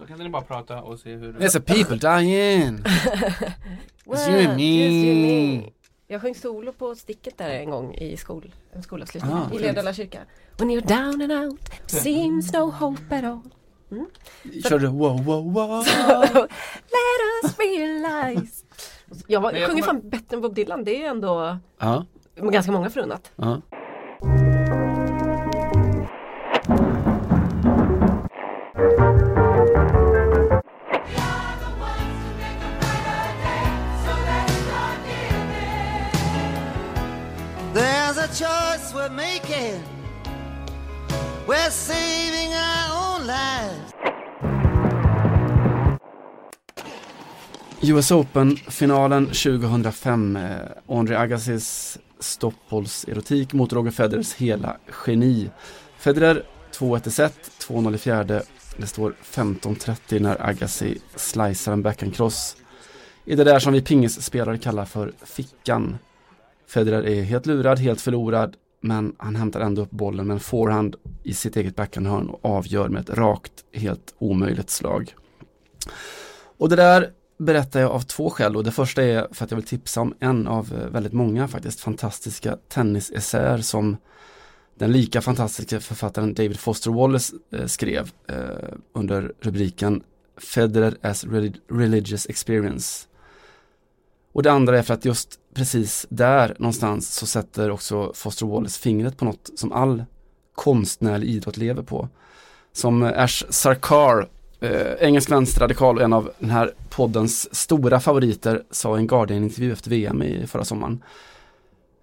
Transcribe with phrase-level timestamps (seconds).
[0.00, 2.78] Då kan ni bara prata och se hur There's a people dying.
[4.06, 5.70] It's you and me.
[6.06, 9.62] Jag sjöng solo på sticket där en gång i skol, en skolavslutning Ah, i fint.
[9.62, 10.18] Ledala kyrka.
[10.58, 13.40] When you're down and out, seems no hope at all.
[14.68, 15.84] Kör du wow wow wow.
[16.34, 18.64] Let us realize.
[19.26, 22.04] Jag var, jag sjunger fan bättre än Bob Dylan, det är ändå Ja,
[22.36, 23.30] ganska många förunnat.
[23.36, 23.60] ja.
[41.50, 43.92] We're saving our own lives.
[47.80, 50.36] US Open-finalen 2005.
[50.36, 55.50] André eh, Andre Agassis stoppbolls-erotik mot Roger Federers hela geni.
[55.98, 58.42] Federer 2-1 i set, 2-0 i fjärde.
[58.76, 62.56] Det står 15-30 när Agassi slicear en backhandcross
[63.24, 65.98] i det där som vi pingisspelare kallar för fickan.
[66.66, 70.96] Federer är helt lurad, helt förlorad, men han hämtar ändå upp bollen med en forehand
[71.22, 75.14] i sitt eget backhandhörn och avgör med ett rakt, helt omöjligt slag.
[76.58, 79.56] Och det där berättar jag av två skäl och det första är för att jag
[79.56, 83.96] vill tipsa om en av eh, väldigt många faktiskt fantastiska tennisessäer som
[84.74, 88.36] den lika fantastiska författaren David Foster Wallace eh, skrev eh,
[88.92, 90.02] under rubriken
[90.36, 91.24] Federer as
[91.68, 93.06] Religious Experience.
[94.32, 98.80] Och det andra är för att just precis där någonstans så sätter också Foster Wallace
[98.80, 100.04] fingret på något som all
[100.54, 102.08] konstnärlig idrott lever på.
[102.72, 104.28] Som eh, Ash Sarkar,
[104.60, 109.72] eh, engelsk vänsterradikal och en av den här poddens stora favoriter, sa i en Guardian-intervju
[109.72, 111.02] efter VM i förra sommaren.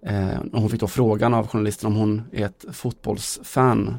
[0.06, 3.98] Eh, hon fick då frågan av journalisten om hon är ett fotbollsfan.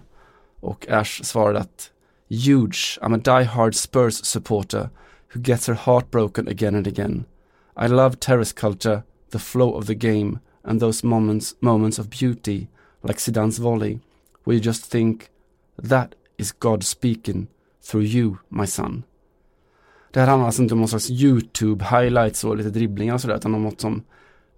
[0.59, 1.91] Och Ash svarade att
[2.29, 4.89] Huge, I'm a die-hard Spurs supporter
[5.33, 7.25] who gets her heart broken again and again.
[7.81, 12.67] I love terrace culture, the flow of the game and those moments, moments of beauty
[13.03, 13.99] like Zidane's volley
[14.43, 15.29] where you just think
[15.89, 17.47] that is God speaking
[17.81, 19.03] through you my son.
[20.11, 23.35] Det här handlar alltså inte om någon slags YouTube highlights och lite dribblingar och sådär
[23.35, 24.03] utan om något som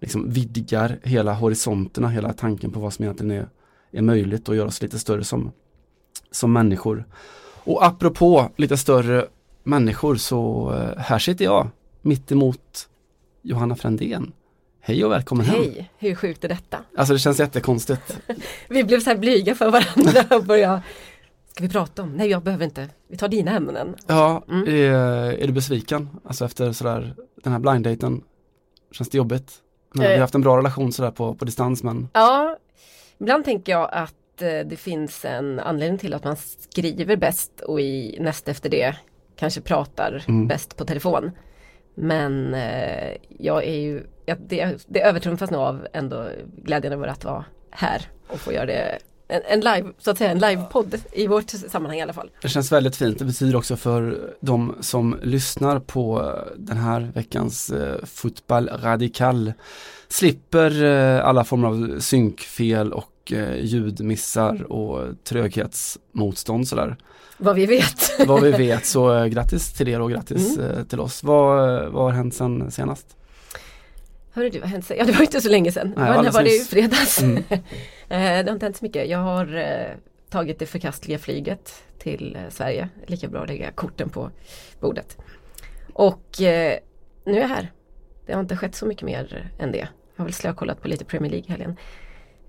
[0.00, 3.48] liksom vidgar hela horisonterna, hela tanken på vad som egentligen är,
[3.90, 5.52] är möjligt och gör oss lite större som,
[6.30, 7.04] som människor.
[7.64, 9.28] Och apropå lite större
[9.62, 11.68] människor så eh, här sitter jag
[12.02, 12.88] mitt emot
[13.42, 14.32] Johanna Frändén.
[14.84, 15.56] Hej och välkommen hem.
[15.62, 16.78] Hej, hur sjukt är detta?
[16.96, 18.18] Alltså det känns jättekonstigt.
[18.68, 20.82] Vi blev så här blyga för varandra och började
[21.52, 22.12] Ska vi prata om?
[22.12, 22.88] Nej jag behöver inte.
[23.08, 23.94] Vi tar dina ämnen.
[24.06, 24.68] Ja, Mm.
[24.68, 24.92] är,
[25.32, 26.08] är du besviken?
[26.24, 28.22] Alltså efter sådär den här blinddaten
[28.92, 29.52] Känns det jobbigt?
[29.94, 30.20] Men, Vi har Eh.
[30.20, 32.56] haft en bra relation sådär på, på distans men Ja,
[33.20, 36.36] ibland tänker jag att eh, det finns en anledning till att man
[36.70, 38.96] skriver bäst och i näst efter det
[39.36, 40.48] kanske pratar Mm.
[40.48, 41.30] bäst på telefon.
[41.94, 47.24] Men eh, jag är ju, ja, det, det övertrumfas nog av ändå glädjen över att
[47.24, 48.98] vara här och få göra det
[49.28, 52.30] en, en live, så att säga en livepodd i vårt sammanhang i alla fall.
[52.42, 53.18] det känns väldigt fint.
[53.18, 59.52] Det betyder också för de som lyssnar på den här veckans eh, Fotboll Radikal
[60.08, 66.96] slipper eh, alla former av synkfel och eh, ljudmissar och tröghetsmotstånd sådär.
[67.38, 68.20] Vad vi vet.
[68.26, 71.22] Vad vi vet så eh, grattis till er och grattis eh, till oss.
[71.22, 73.16] Vad, vad har hänt sen senast?
[74.32, 74.96] Hörru du, vad har hänt sen?
[74.98, 75.94] Ja det var inte så länge sedan.
[75.96, 77.22] Nej, När var det i fredags?
[77.22, 77.42] Mm.
[78.08, 79.08] Det har inte hänt så mycket.
[79.08, 79.46] Jag har
[80.30, 82.88] tagit det förkastliga flyget till Sverige.
[83.06, 84.30] Lika bra att lägga korten på
[84.80, 85.16] bordet.
[85.92, 86.78] Och eh,
[87.24, 87.72] nu är jag här.
[88.26, 89.88] Det har inte skett så mycket mer än det.
[90.16, 91.76] Jag har väl slökollat på lite Premier League helgen.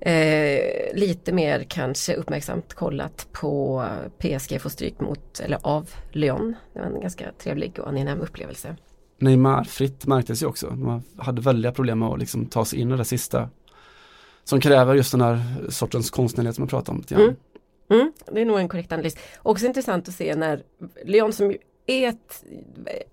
[0.05, 3.85] Eh, lite mer kanske uppmärksamt kollat på
[4.17, 6.55] PSG få stryk mot, eller av Lyon.
[6.73, 8.75] Det var en ganska trevlig och angenäm upplevelse.
[9.17, 10.71] Neymar-fritt märktes ju också.
[10.71, 13.49] Man hade väldiga problem med att liksom ta sig in i det sista
[14.43, 17.21] som kräver just den här sortens konstnärlighet som jag pratade om.
[17.21, 17.35] Mm.
[17.89, 19.17] Mm, det är nog en korrekt analys.
[19.37, 20.63] Också intressant att se när
[21.05, 21.53] Lyon som
[21.85, 22.43] är ett,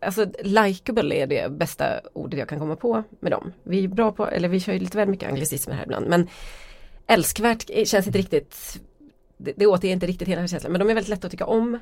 [0.00, 3.52] alltså likeable är det bästa ordet jag kan komma på med dem.
[3.62, 6.28] Vi är bra på, eller vi kör ju lite väl mycket anglicismer här ibland men
[7.10, 8.80] älskvärt känns inte riktigt,
[9.36, 11.74] det, det återger inte riktigt hela känslan men de är väldigt lätta att tycka om.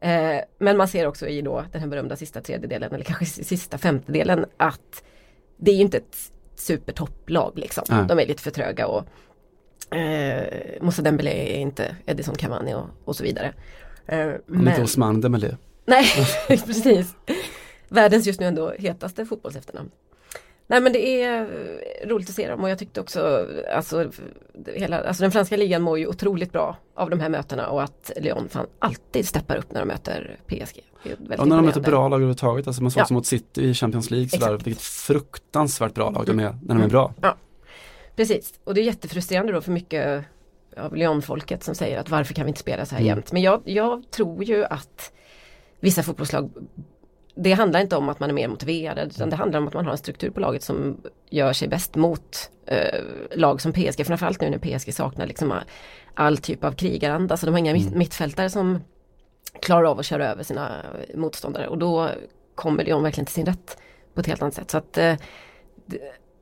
[0.00, 3.78] Eh, men man ser också i då den här berömda sista tredjedelen eller kanske sista
[3.78, 5.04] femtedelen att
[5.56, 6.16] det är ju inte ett
[6.54, 7.84] supertopplag liksom.
[7.88, 8.04] Nej.
[8.08, 9.06] De är lite för tröga och
[9.90, 13.52] Eh, Moussa Dembélé är inte Edison Cavani och, och så vidare.
[14.06, 15.56] Eh, men, Osman Dembélé.
[15.84, 16.06] nej,
[16.48, 17.14] precis.
[17.88, 19.90] Världens just nu ändå hetaste fotbollsefternamn.
[20.66, 24.10] Nej men det är eh, roligt att se dem och jag tyckte också alltså,
[24.66, 28.10] hela, alltså den franska ligan mår ju otroligt bra av de här mötena och att
[28.16, 30.80] Lyon fan alltid steppar upp när de möter PSG.
[31.02, 33.06] Ja, när de möter bra lag överhuvudtaget, alltså man såg Ja.
[33.06, 34.66] som mot City i Champions League sådär, Exakt.
[34.66, 36.88] vilket fruktansvärt bra lag de är när de är Mm.
[36.88, 37.14] bra.
[38.16, 40.24] Precis, och det är jättefrustrerande då för mycket
[40.76, 43.08] av Lyon-folket som säger att varför kan vi inte spela så här Mm.
[43.16, 43.32] jämt.
[43.32, 45.12] Men jag, jag tror ju att
[45.80, 46.50] vissa fotbollslag
[47.34, 49.84] det handlar inte om att man är mer motiverad utan det handlar om att man
[49.84, 51.00] har en struktur på laget som
[51.30, 53.00] gör sig bäst mot eh,
[53.32, 54.06] lag som PSG.
[54.06, 55.54] Framförallt nu när PSG saknar liksom
[56.14, 57.36] all, typ av krigaranda.
[57.36, 57.98] Så de har inga Mm.
[57.98, 58.80] mittfältare som
[59.60, 60.82] klarar av att köra över sina
[61.14, 62.10] motståndare och då
[62.54, 63.78] kommer Lyon verkligen till sin rätt
[64.14, 64.70] på ett helt annat sätt.
[64.70, 65.14] Så att eh,
[65.86, 65.98] det,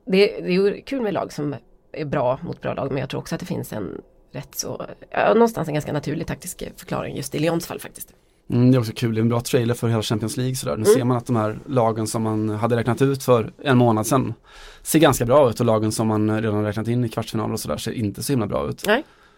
[0.06, 1.54] det, det är ju kul med lag som
[1.92, 4.00] är bra mot bra lag men jag tror också att det finns en
[4.32, 8.14] rätt så, ja, någonstans en ganska naturlig taktisk förklaring just i Lyons fall faktiskt.
[8.52, 10.76] Mm, det är också kul, det är en bra trailer för hela Champions League sådär.
[10.76, 10.94] Nu Mm.
[10.94, 14.34] ser man att de här lagen som man hade räknat ut för en månad sedan
[14.82, 17.76] ser ganska bra ut och lagen som man redan räknat in i kvartsfinal och sådär
[17.76, 18.88] ser inte så himla bra ut.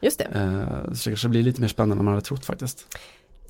[0.00, 0.24] Just det.
[0.24, 2.96] Eh, så det kanske blir lite mer spännande än man hade trott faktiskt.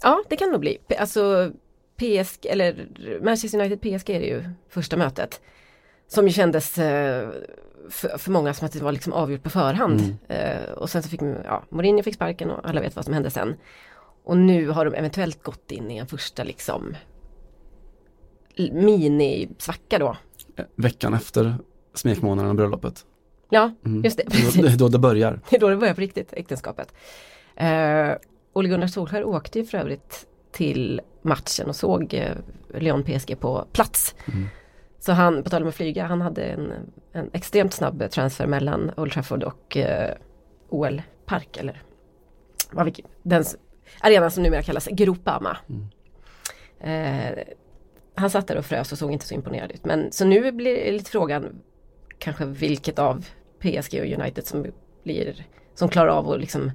[0.03, 0.79] Ja, det kan nog bli.
[0.99, 1.51] Alltså
[1.97, 2.87] PSG, eller
[3.23, 5.41] Manchester United PSG är det ju första mötet.
[6.09, 7.29] Som ju kändes eh,
[7.91, 10.01] för, för många som att det var liksom avgjort på förhand.
[10.01, 10.17] Mm.
[10.63, 13.31] Eh, och sen så fick ja, Mourinho fick sparken och alla vet vad som hände
[13.31, 13.55] sen.
[14.25, 16.97] Och nu har de eventuellt gått in i en första liksom
[18.73, 20.17] minisvacka då.
[20.76, 21.55] Veckan efter
[21.94, 23.05] smekmånaden och bröllopet.
[23.50, 24.05] Ja, Mm.
[24.05, 24.25] just det.
[24.62, 25.41] Det är då det börjar.
[25.50, 26.94] Det är då det börjar på riktigt, äktenskapet.
[27.56, 28.11] Eh,
[28.53, 32.37] Ole Gunnar Solskjaer åkte ju för övrigt till matchen och såg eh,
[32.81, 34.15] Lyon PSG på plats.
[34.32, 34.47] Mm.
[34.99, 36.73] Så han, på tal om att flyga, han hade en,
[37.12, 40.15] en extremt snabb transfer mellan Old Trafford och eh,
[40.69, 41.82] OL Park eller
[42.70, 43.44] vad vi, den
[44.01, 45.57] arenan som numera kallas Groupama.
[45.69, 45.89] Mm.
[46.81, 47.39] Eh,
[48.15, 49.85] han satt där och frös och såg inte så imponerad ut.
[49.85, 51.63] Men så nu blir lite frågan
[52.19, 53.27] kanske vilket av
[53.61, 54.67] PSG och United som
[55.05, 56.73] blir som klarar av att liksom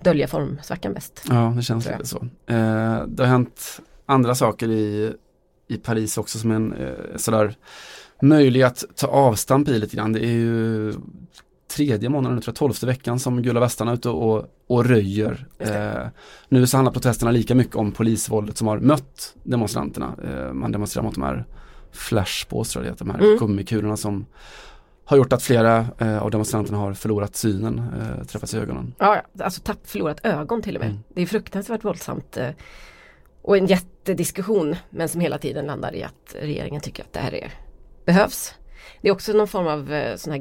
[0.00, 1.24] dölja formsvackan bäst.
[1.28, 2.16] Ja, det känns lite så.
[2.46, 5.12] Eh, det har hänt andra saker i,
[5.68, 7.54] i Paris också som är en eh, sådär
[8.22, 10.12] möjlig att ta avstamp i lite grann.
[10.12, 10.94] Det är ju
[11.76, 15.46] tredje månaden, tror jag, tolfte veckan som gula västarna är ute och, och röjer.
[15.58, 16.06] Eh,
[16.48, 20.14] nu så handlar protesterna lika mycket om polisvåldet som har mött demonstranterna.
[20.24, 21.44] Eh, man demonstrerar mot de här
[21.92, 23.38] flashballs, tror jag de här Mm.
[23.38, 24.26] gummikulorna som
[25.04, 28.94] har gjort att flera eh, av demonstranterna har förlorat synen, eh, träffats i ögonen.
[28.98, 30.90] Ja, alltså tapp, förlorat ögon till och med.
[30.90, 31.02] Mm.
[31.14, 32.36] Det är fruktansvärt våldsamt.
[32.36, 32.48] eh,
[33.42, 37.34] Och en jättediskussion men som hela tiden landar i att regeringen tycker att det här
[37.34, 37.52] är,
[38.06, 38.54] behövs.
[39.00, 40.38] Det är också någon form av eh, sån här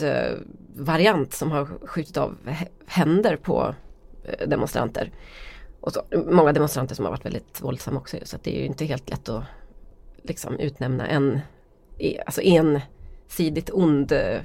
[0.00, 3.74] granatvariant som har skjutit av hä- händer på
[4.24, 5.12] eh, demonstranter.
[5.80, 8.84] Och så, många demonstranter som har varit väldigt våldsamma också så det är ju inte
[8.84, 9.44] helt lätt att
[10.22, 11.40] liksom utnämna en
[12.26, 14.40] alltså ensidigt ond eh,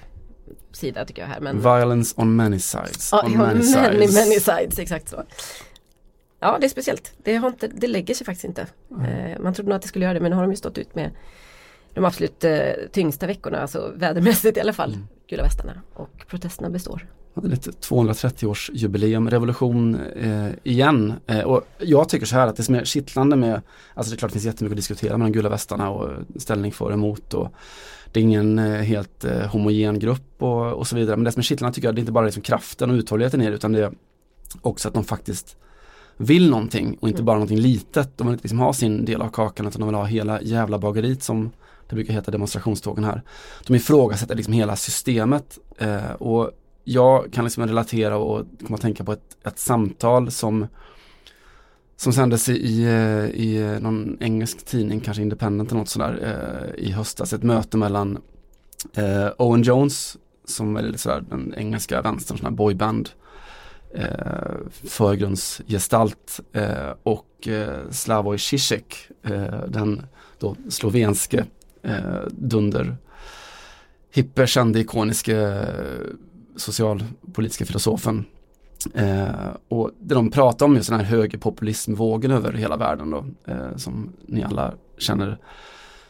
[0.71, 1.39] sida tycker jag här.
[1.39, 3.09] Men, Violence on many sides.
[3.11, 5.23] Ja, on ja many, many sides, exakt så.
[6.39, 7.13] Ja, det är speciellt.
[7.23, 8.67] Det, har inte, det lägger sig faktiskt inte.
[8.91, 10.77] Eh, man trodde nog att det skulle göra det men nu har de ju stått
[10.77, 11.11] ut med
[11.99, 12.59] de absolut eh,
[12.91, 15.07] tyngsta veckorna, alltså vädermässigt i alla fall, Mm.
[15.29, 15.73] gula västarna.
[15.93, 17.07] Och protesterna består.
[17.33, 21.13] Ja, det är lite 230 jubileum, revolution eh, igen.
[21.27, 23.61] Eh, och jag tycker så här att det som är kittlande med,
[23.93, 26.71] alltså det är klart det finns jättemycket att diskutera med de gula västarna och ställning
[26.71, 27.53] för och emot och
[28.11, 31.15] det är ingen eh, helt eh, homogen grupp och, och så vidare.
[31.17, 33.41] Men det som är kittlande tycker jag det är inte bara liksom kraften och uthålligheten
[33.41, 33.91] i det utan det är
[34.61, 35.55] också att de faktiskt
[36.17, 37.25] vill någonting och inte Mm.
[37.25, 38.17] bara någonting litet.
[38.17, 40.77] De vill inte liksom ha sin del av kakan utan de vill ha hela jävla
[40.79, 41.51] bageriet som
[41.89, 43.21] det brukar heta demonstrationstågen här.
[43.67, 46.51] De ifrågasätter liksom hela systemet eh, och
[46.83, 50.67] jag kan liksom relatera och komma att tänka på ett, ett samtal som
[51.95, 52.83] som sändes i, i,
[53.33, 57.33] i någon engelsk tidning, kanske Independent eller något sådär eh, i höstas.
[57.33, 58.17] Ett möte mellan
[58.93, 63.09] eh, Owen Jones som är lite sådär den engelska vänstern, sån här boyband
[63.95, 70.03] eh, förgrundsgestalt eh, och eh, Slavoj Zizek, eh, den
[70.39, 71.45] då slovenske
[71.83, 72.97] eh, dunder
[74.11, 76.15] hippe, kände, ikoniske eh,
[76.55, 78.25] socialpolitiska filosofen.
[78.93, 83.75] Eh, och det de pratar om är den här högerpopulismvågen över hela världen då, eh,
[83.75, 85.37] som ni alla känner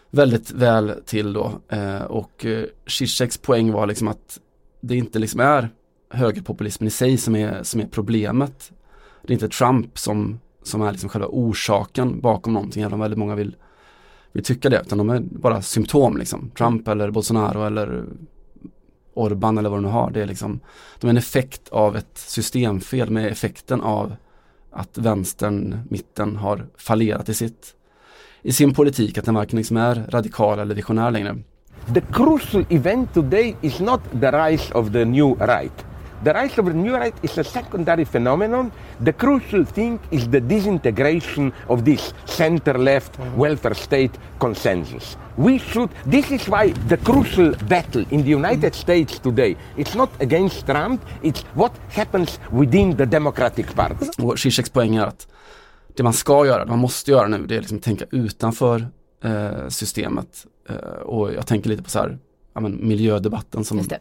[0.10, 1.52] väldigt väl till då.
[1.68, 4.40] Eh, och eh, Zizeks poäng var liksom att
[4.82, 5.70] det inte liksom är
[6.10, 8.72] högerpopulismen i sig som är, som är problemet.
[9.22, 13.20] Det är inte Trump som, som är liksom själva orsaken bakom någonting, även om väldigt
[13.20, 13.56] många vill,
[14.34, 16.52] vill tycka det, utan de är bara symptom liksom.
[16.58, 18.06] Trump eller Bolsonaro eller
[19.14, 20.60] Orban eller vad de nu har, det är liksom,
[21.00, 24.16] de är en effekt av ett systemfel med effekten av
[24.72, 27.76] att vänstern, mitten har fallerat i sitt
[28.42, 31.38] i sin politik, att den varken liksom är radikal eller visionär längre.
[31.94, 35.86] The crucial event today is not the rise of the new right.
[36.24, 38.72] The rise of the new right is a secondary phenomenon.
[39.00, 45.18] The crucial thing is the disintegration of this center-left welfare state consensus.
[45.38, 50.10] We should, this is why the crucial battle in the United States today, it's not
[50.20, 54.06] against Trump, it's what happens within the Democratic Party.
[54.18, 55.28] Och Zizeks poäng är att
[55.96, 58.88] det man ska göra, det man måste göra nu, det är liksom tänka utanför
[59.24, 60.46] eh, systemet.
[60.70, 62.18] Eh, och jag tänker lite på så här,
[62.54, 64.00] ja, men miljödebatten som, Just det.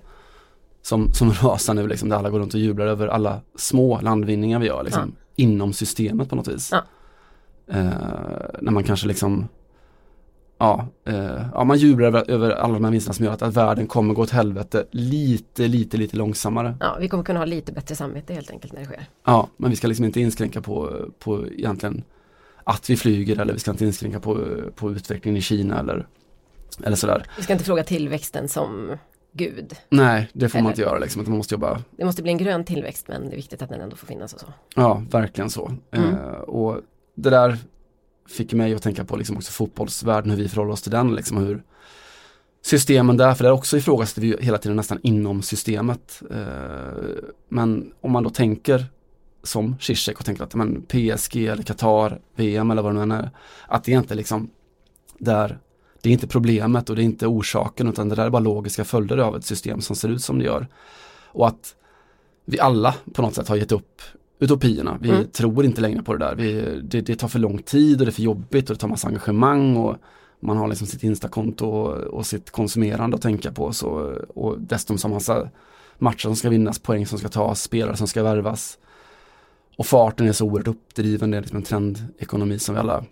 [0.88, 4.59] Som, som rasar nu, liksom, där alla går runt och jublar över alla små landvinningar
[4.59, 6.71] vi gör liksom, inom systemet på något vis.
[6.73, 6.83] Ja.
[7.75, 7.90] Eh,
[8.61, 9.49] när man kanske liksom
[10.61, 13.57] Ja, eh, ja, man jublar över, över alla de här vinsterna som gör att, att
[13.57, 16.76] världen kommer gå åt helvete lite, lite, lite långsammare.
[16.80, 19.07] Ja, vi kommer kunna ha lite bättre samvete helt enkelt när det sker.
[19.25, 22.02] Ja, men vi ska liksom inte inskränka på, på egentligen
[22.64, 26.07] att vi flyger eller vi ska inte inskränka på, på utvecklingen i Kina eller,
[26.83, 27.26] eller sådär.
[27.37, 28.99] Vi ska inte fråga tillväxten som
[29.32, 29.76] Gud.
[29.88, 32.64] Nej, det får man inte göra liksom, man måste jobba, Det måste bli en grön
[32.64, 34.47] tillväxt men det är viktigt att den ändå får finnas och så.
[34.75, 35.73] ja, verkligen så.
[35.90, 36.14] Mm.
[36.14, 36.80] Eh, och
[37.14, 37.58] det där
[38.28, 41.37] fick mig att tänka på liksom också fotbollsvärlden, hur vi förhåller oss till den, liksom
[41.37, 41.62] hur
[42.62, 46.23] systemen där, för där också ifrågasätter vi hela tiden nästan inom systemet.
[46.30, 47.02] Eh,
[47.49, 48.87] men om man då tänker
[49.42, 53.12] som Zizek och tänker att men, PSG eller Qatar, VM eller vad det nu än
[53.12, 53.30] är,
[53.66, 54.50] att det är inte liksom
[55.18, 55.58] där,
[56.00, 58.85] det är inte problemet och det är inte orsaken utan det där är bara logiska
[58.85, 60.67] följder av ett system som ser ut som det gör.
[61.26, 61.75] Och att
[62.45, 64.02] vi alla på något sätt har gett upp
[64.38, 64.99] utopierna.
[65.00, 65.26] Vi Mm.
[65.26, 66.35] tror inte längre på det där.
[66.35, 68.88] Vi, det, det tar för lång tid och det är för jobbigt och det tar
[68.88, 69.97] massa engagemang och
[70.40, 73.73] man har liksom sitt instakonto och, och sitt konsumerande att tänka på.
[73.73, 73.88] Så,
[74.35, 75.49] och dessutom så har massa
[75.99, 78.78] matcher som ska vinnas, poäng som ska tas, spelare som ska värvas.
[79.76, 83.05] Och farten är så oerhört uppdriven, det är liksom en trendekonomi som vi alla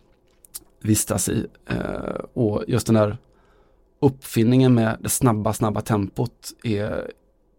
[0.86, 1.46] vistas i.
[1.70, 3.16] Eh, och just den där
[4.00, 7.10] uppfinningen med det snabba, snabba tempot är,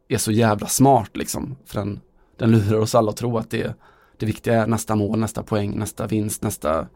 [0.08, 1.56] är så jävla smart liksom.
[1.66, 2.00] För den,
[2.38, 3.74] den lurar oss alla att tro att det,
[4.18, 6.88] det viktiga är nästa mål, nästa poäng, nästa vinst, nästa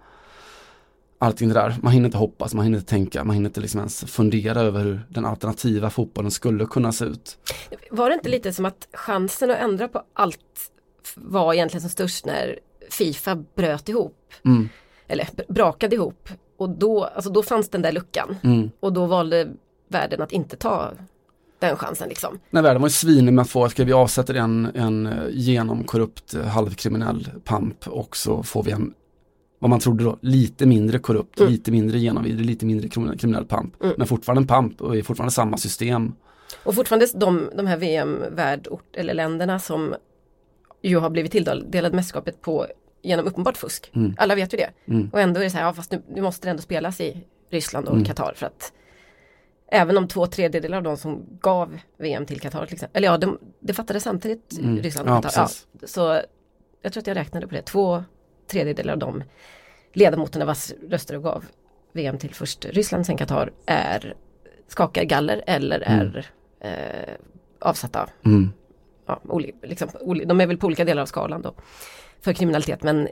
[1.21, 1.75] allting det där.
[1.81, 4.83] Man hinner inte hoppas, man hinner inte tänka, man hinner inte liksom ens fundera över
[4.83, 7.37] hur den alternativa fotbollen skulle kunna se ut.
[7.91, 10.71] Var det inte lite som att chansen att ändra på allt
[11.15, 12.59] var egentligen som störst när
[12.89, 14.33] Fifa bröt ihop?
[14.45, 14.69] Mm,
[15.11, 16.29] Eller brakade ihop.
[16.57, 18.35] Och då, alltså då fanns den där luckan.
[18.43, 18.71] mm.
[18.79, 19.47] Och då valde
[19.87, 20.91] världen att inte ta
[21.59, 22.39] den chansen liksom.
[22.49, 26.33] Nej, världen var ju svinig med att få, ska vi avsätta en, en eh, genomkorrupt
[26.33, 28.93] eh, halvkriminell pamp och så får vi en,
[29.59, 31.51] vad man trodde då, lite mindre korrupt, Mm.
[31.51, 33.83] lite mindre genomvidrig, lite mindre kriminell pamp.
[33.83, 33.95] Mm.
[33.97, 36.13] Men fortfarande en pamp och är fortfarande samma system.
[36.63, 39.95] Och fortfarande de, de här VM-värdort eller länderna som
[40.81, 42.67] ju har blivit tilldelade mästerskapet på
[43.01, 43.91] genom uppenbart fusk.
[43.95, 44.15] Mm.
[44.17, 44.69] Alla vet ju det.
[44.85, 45.09] Mm.
[45.13, 47.23] Och ändå är det så här, ja, fast nu, nu måste det ändå spelas i
[47.49, 48.05] Ryssland och Mm.
[48.05, 48.73] Qatar för att
[49.73, 53.17] Även om två tredjedelar av de som gav VM till Qatar till exempel, eller ja,
[53.17, 54.81] de, det fattades samtidigt i Mm.
[54.83, 55.41] Ryssland och Ja, Qatar.
[55.43, 55.67] precis.
[55.93, 56.21] så
[56.81, 58.03] jag tror att jag räknade på det, två
[58.47, 59.23] tredjedelar av de
[59.93, 61.45] ledamoterna vars röster gav
[61.93, 64.13] VM till först Ryssland, sen Qatar, är
[64.67, 66.25] skakar galler eller är
[66.59, 67.13] eh,
[67.59, 68.51] avsatta Mm.
[69.05, 69.19] ja,
[69.63, 69.89] liksom,
[70.25, 71.53] de är väl på olika delar av skalan då
[72.21, 73.07] för kriminalitet men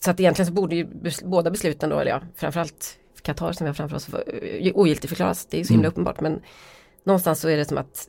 [0.00, 3.64] så att egentligen så borde ju bes, båda besluten då, eller ja, framförallt Qatar som
[3.64, 5.92] vi har framför oss eh, ogiltigförklaras, det är så himla Mm.
[5.92, 6.40] uppenbart men
[7.04, 8.08] någonstans så är det som att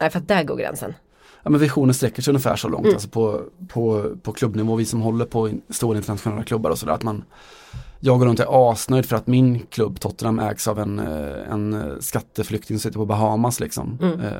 [0.00, 0.94] nej för att där går gränsen.
[1.42, 2.94] Ja men visionen sträcker sig ungefär så långt, Mm.
[2.94, 6.92] alltså på, på, på klubbnivå, vi som håller på in, stora internationella klubbar och sådär,
[6.92, 7.24] att man
[8.00, 11.52] jag går runt och är asnöjd för att min klubb Tottenham ägs av en, eh,
[11.52, 13.98] en eh, skatteflykting som sitter på Bahamas liksom.
[14.02, 14.20] Mm.
[14.20, 14.30] Eh,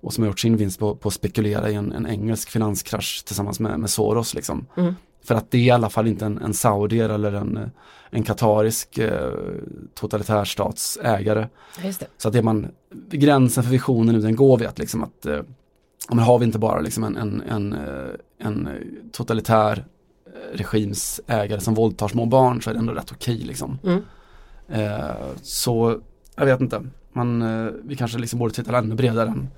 [0.00, 3.24] och som har gjort sin vinst på, på att spekulera i en, en engelsk finanskrasch
[3.24, 4.66] tillsammans med, med Soros liksom.
[4.76, 4.94] Mm.
[5.24, 7.70] För att det är i alla fall inte en, en saudier eller en,
[8.10, 9.32] en katarisk eh,
[11.98, 12.06] det.
[12.18, 12.68] Så att det man,
[13.10, 15.40] gränsen för visionen nu den går vi att liksom att eh,
[16.08, 18.68] men har vi inte bara liksom en, en, en, eh, en
[19.12, 19.84] totalitär
[20.26, 23.78] eh, regimsägare som våldtar små barn så är det ändå rätt okej liksom.
[23.84, 24.02] Mm.
[24.68, 26.00] Eh, så
[26.36, 29.48] jag vet inte, man, eh, vi kanske liksom borde titta ännu bredare än,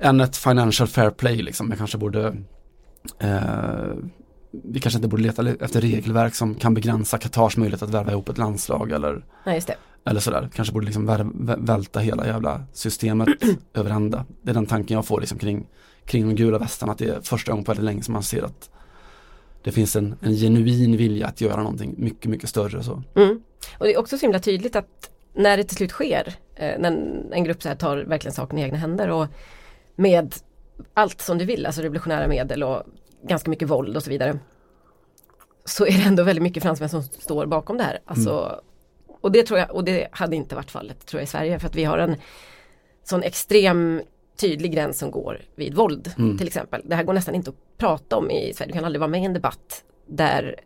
[0.00, 1.70] än ett financial fair play liksom.
[1.70, 2.36] Vi kanske borde
[3.18, 3.94] eh,
[4.50, 8.28] vi kanske inte borde leta efter regelverk som kan begränsa Qatars möjlighet att värva ihop
[8.28, 9.76] ett landslag eller Nej, just det.
[10.04, 11.26] eller sådär, kanske borde liksom vär,
[11.66, 13.28] välta hela jävla systemet
[13.74, 14.24] över ända.
[14.42, 15.66] Det är den tanken jag får liksom kring,
[16.04, 18.42] kring de gula västarna, att det är första gången på väldigt länge som man ser
[18.42, 18.70] att
[19.62, 23.02] det finns en, en genuin vilja att göra någonting mycket, mycket större så.
[23.16, 23.40] Mm.
[23.78, 26.90] Och det är också så himla tydligt att när det till slut sker, eh, när
[26.90, 29.26] en, en grupp så här tar verkligen saken i egna händer och
[30.00, 30.34] med
[30.94, 32.82] allt som du vill, alltså revolutionära medel och
[33.22, 34.38] ganska mycket våld och så vidare.
[35.64, 37.98] Så är det ändå väldigt mycket fransmän som står bakom det här.
[38.04, 38.60] Alltså,
[39.20, 41.66] Och det tror jag, och det hade inte varit fallet tror jag i Sverige för
[41.66, 42.16] att vi har en
[43.04, 44.02] sån extrem
[44.40, 46.38] tydlig gräns som går vid våld Mm.
[46.38, 46.82] till exempel.
[46.84, 48.68] Det här går nästan inte att prata om i Sverige.
[48.72, 50.56] Du kan aldrig vara med i en debatt där,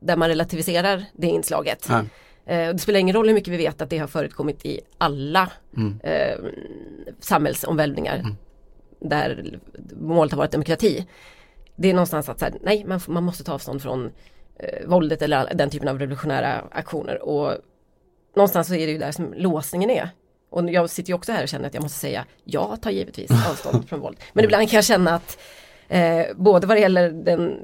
[0.00, 1.88] där man relativiserar det inslaget.
[2.46, 4.80] Eh, och det spelar ingen roll hur mycket vi vet att det har förekommit i
[4.98, 6.00] alla Mm.
[6.02, 6.38] eh,
[7.20, 8.24] samhällsomvälvningar
[9.00, 9.58] där
[10.00, 11.06] målet har varit demokrati.
[11.76, 14.12] Det är någonstans att så här, nej, man, man måste ta avstånd från
[14.58, 17.22] eh, våldet eller all- den typen av revolutionära aktioner.
[17.22, 17.52] Och
[18.36, 20.10] någonstans så är det ju där som låsningen är.
[20.50, 23.30] Och jag sitter ju också här och känner att jag måste säga, jag tar givetvis
[23.50, 24.16] avstånd från våld.
[24.32, 25.38] Men ibland kan jag känna att
[25.88, 27.58] eh, både vad det gäller den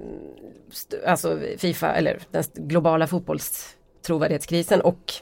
[1.06, 5.12] alltså Fifa eller den globala fotbollstrovärdighetskrisen och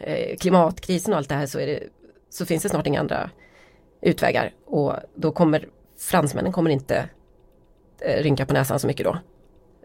[0.00, 1.82] eh, klimatkrisen och allt det här så, det,
[2.30, 3.30] så finns det snart inga andra
[4.04, 4.52] utvägar.
[4.66, 5.68] Och då kommer
[5.98, 7.08] fransmännen kommer inte
[8.00, 9.18] eh, rynka på näsan så mycket då.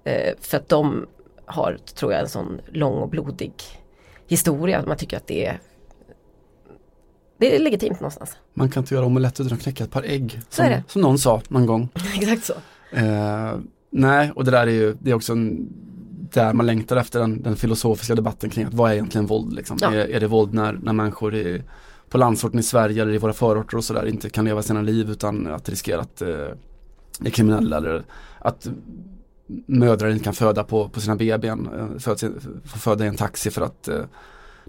[0.03, 1.07] Eh, för att de
[1.45, 3.53] har, tror jag, en sån lång och blodig
[4.27, 4.83] historia.
[4.87, 5.59] Man tycker att det är
[7.37, 8.37] det är legitimt någonstans.
[8.53, 10.41] Man kan inte göra omelett utan att knäcka ett par ägg.
[10.57, 11.89] Är Som, som någon sa någon gång.
[12.15, 12.53] Exakt så.
[12.91, 13.57] Eh,
[13.89, 15.69] nej, och det där är ju, det är också en,
[16.33, 19.77] där man längtar efter den, den filosofiska debatten kring att vad är egentligen våld liksom?
[19.81, 19.93] Ja.
[19.93, 21.63] Är, är det våld när, när människor i,
[22.09, 25.09] på landsorten i Sverige eller i våra förorter och sådär inte kan leva sina liv
[25.09, 26.29] utan att riskera att eh,
[27.25, 28.03] är kriminella eller
[28.39, 28.67] att
[29.65, 32.21] mödrar inte kan föda på, på sina BBn, eh, föds
[32.65, 34.01] får föda i en taxi för att eh,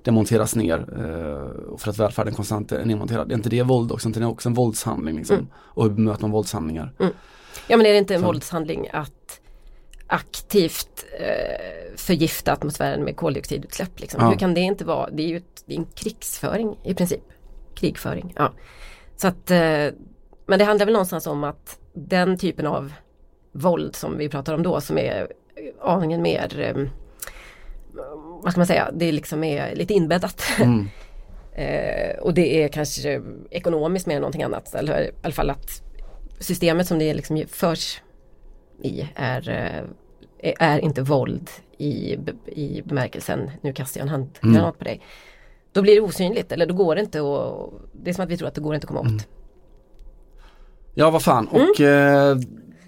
[0.03, 3.33] det monteras ner eh, och för att välfärden konstant är nedmonterad.
[3.33, 4.07] Är inte det våld också?
[4.07, 5.37] Är inte det också en våldshandling liksom?
[5.37, 5.49] Mm.
[5.55, 6.93] Och hur bemöter man våldshandlingar?
[7.67, 8.27] Ja men är det inte en Så.
[8.27, 9.40] våldshandling att
[10.11, 14.00] aktivt eh, förgifta atmosfären med koldioxidutsläpp?
[14.00, 14.23] Liksom?
[14.23, 14.31] Ja.
[14.31, 15.11] Hur kan det inte vara?
[15.11, 17.23] Det är ju ett, det är en krigsföring i princip.
[17.75, 18.52] Krigföring, ja.
[19.17, 19.87] Så att, eh,
[20.47, 22.93] men det handlar väl någonstans om att den typen av
[23.52, 25.33] våld som vi pratar om då som är
[25.81, 26.87] aningen mer eh,
[28.43, 30.43] vad ska man säga, det liksom är lite inbäddat.
[30.61, 30.88] Mm.
[31.52, 34.75] Eh, och det är kanske ekonomiskt mer än någonting annat.
[34.75, 35.83] Eller i alla fall att
[36.38, 38.02] systemet som det liksom förs
[38.83, 39.49] i är,
[40.39, 44.73] eh, är inte våld i, i bemärkelsen nu kastar jag en handgranat Mm.
[44.79, 45.01] på dig.
[45.73, 48.37] Då blir det osynligt eller då går det inte och det är som att vi
[48.37, 49.07] tror att det går inte att komma åt.
[49.07, 49.21] Mm.
[50.95, 51.49] Ja, vad fan.
[51.49, 51.63] Mm.
[51.71, 52.37] Och eh,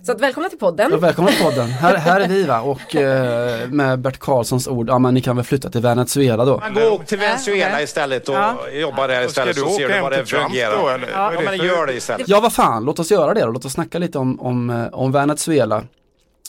[0.07, 0.91] Så att välkomna till podden.
[0.91, 1.67] ja, välkommen till podden.
[1.69, 5.37] Här, här är vi va och eh, med Bert Karlssons ord, ja men ni kan
[5.37, 6.59] väl flytta till Venezuela då.
[6.61, 8.69] Man går till Venezuela istället och Ja.
[8.73, 10.77] jobbar där istället så ser du vad det fungerar.
[10.83, 11.11] då eller?
[11.11, 12.29] Ja, är men gör det istället.
[12.29, 13.51] Ja, vad fan, låt oss göra det då.
[13.51, 15.85] Låt oss snacka lite om, om, eh, om Venezuela.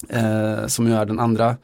[0.10, 1.56] Eh, som ju är den andra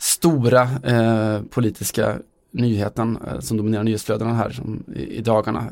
[0.00, 2.16] stora eh, politiska
[2.50, 5.64] nyheten eh, som dominerar nyhetsflödena här som, i, i dagarna.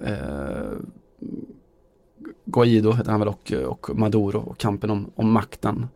[2.45, 5.89] Guaido heter han väl och, och Maduro och kampen om, om makten.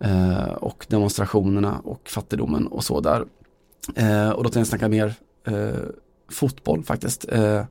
[0.00, 3.24] Eh, och demonstrationerna och fattigdomen och så där.
[3.96, 5.70] Eh, och då tänkte jag snacka mer eh,
[6.30, 7.24] fotboll faktiskt.
[7.28, 7.64] Eh,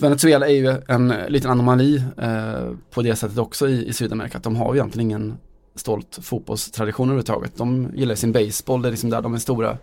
[0.00, 4.38] Venezuela är ju en liten anomali eh, på det sättet också i, i Sydamerika.
[4.38, 5.38] Att de har ju egentligen ingen
[5.74, 7.56] stolt fotbollstradition överhuvudtaget.
[7.56, 9.78] De gillar sin baseball, det är liksom där de är stora.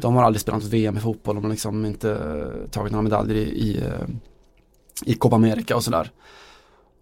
[0.00, 2.18] De har aldrig spelat VM i fotboll, de har liksom inte
[2.70, 4.08] tagit några medaljer i, i, eh,
[5.04, 6.10] i Copa America och sådär.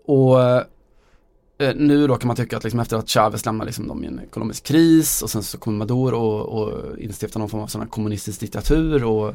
[0.09, 4.05] Och eh, nu då kan man tycka att liksom efter att Chavez lämnar liksom dem
[4.05, 7.67] i en ekonomisk kris och sen så kommer Maduro och, och instiftar någon form av
[7.67, 9.29] sån här kommunistisk diktatur och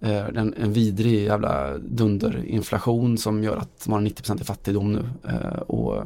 [0.00, 5.08] eh, en, en vidrig jävla dunderinflation som gör att man har 90% i fattigdom nu.
[5.28, 6.04] Eh, och,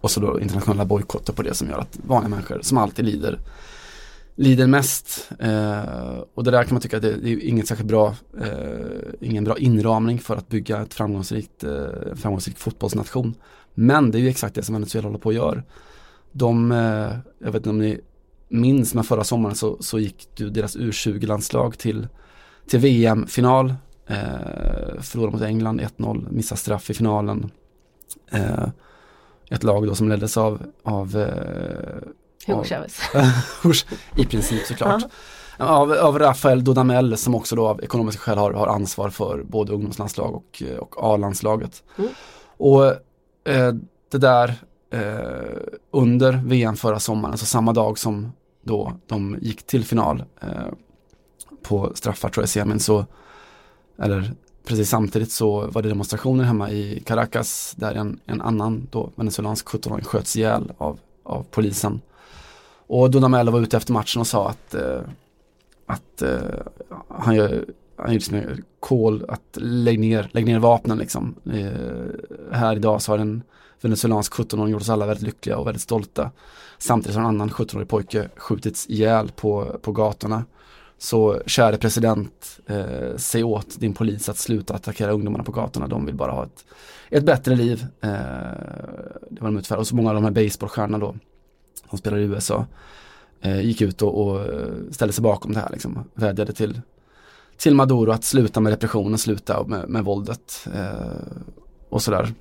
[0.00, 3.38] och så då internationella bojkotter på det som gör att vanliga människor som alltid lider
[4.42, 5.30] lider mest.
[5.38, 9.10] Eh, och det där kan man tycka att det, det är inget särskilt bra, eh,
[9.20, 13.34] ingen bra inramning för att bygga ett framgångsrikt, eh, framgångsrik fotbollsnation.
[13.74, 15.62] Men det är ju exakt det som Venezuela håller på att göra.
[16.32, 18.00] De, eh, jag vet inte om ni
[18.48, 22.08] minns, men förra sommaren så, så gick du deras U20-landslag till,
[22.66, 23.74] till VM-final.
[24.06, 27.50] Eh, förlorade mot England 1-0, missade straff i finalen.
[28.30, 28.68] Eh,
[29.50, 32.08] ett lag då som leddes av, av eh,
[32.46, 32.64] Hugo.
[34.16, 35.04] I princip såklart.
[35.56, 39.72] Av, av Rafael Dudamel som också då av ekonomiska skäl har, har ansvar för både
[39.72, 41.82] ungdomslandslag och, och A-landslaget.
[41.98, 42.10] Mm.
[42.56, 42.84] Och
[43.44, 43.72] eh,
[44.10, 44.54] det där
[44.90, 45.58] eh,
[45.90, 50.48] under VM förra sommaren, alltså samma dag som då de gick till final eh,
[51.62, 53.06] på straffar tror jag semin så,
[53.98, 54.32] eller
[54.66, 59.66] precis samtidigt så var det demonstrationer hemma i Caracas där en, en annan då venezuelansk
[59.66, 62.00] 17-åring sköts ihjäl av, av polisen.
[62.86, 65.00] Och Donamello var ute efter matchen och sa att, eh,
[65.86, 66.38] att eh,
[67.08, 67.64] han gör
[67.96, 68.42] han gjorde sina
[68.80, 71.34] kol att lägg ner, lägg ner vapnen liksom.
[71.52, 73.42] Eh, här idag så har en
[73.80, 76.30] venezuelansk 17-åring gjort oss alla väldigt lyckliga och väldigt stolta.
[76.78, 80.44] Samtidigt har en annan 17-årig pojke skjutits ihjäl på, på gatorna.
[80.98, 85.86] Så käre president, eh, säg åt din polis att sluta attackera ungdomarna på gatorna.
[85.86, 86.64] De vill bara ha ett,
[87.10, 87.86] ett bättre liv.
[88.00, 88.10] Eh,
[89.30, 89.80] det var de utfärdade.
[89.80, 91.14] Och så många av de här baseballstjärnorna då,
[91.92, 92.66] som spelar i USA,
[93.40, 95.70] eh, gick ut och, och eh, ställde sig bakom det här.
[95.72, 96.04] Liksom.
[96.14, 96.80] Vädjade till,
[97.56, 101.36] till Maduro att sluta med repressionen, sluta med, med våldet eh,
[101.88, 102.34] och sådär.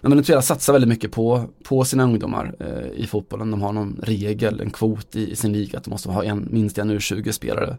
[0.00, 3.50] Men Venezuela satsar väldigt mycket på, på sina ungdomar eh, i fotbollen.
[3.50, 6.48] De har någon regel, en kvot i, i sin liga att de måste ha en,
[6.50, 7.76] minst en U20-spelare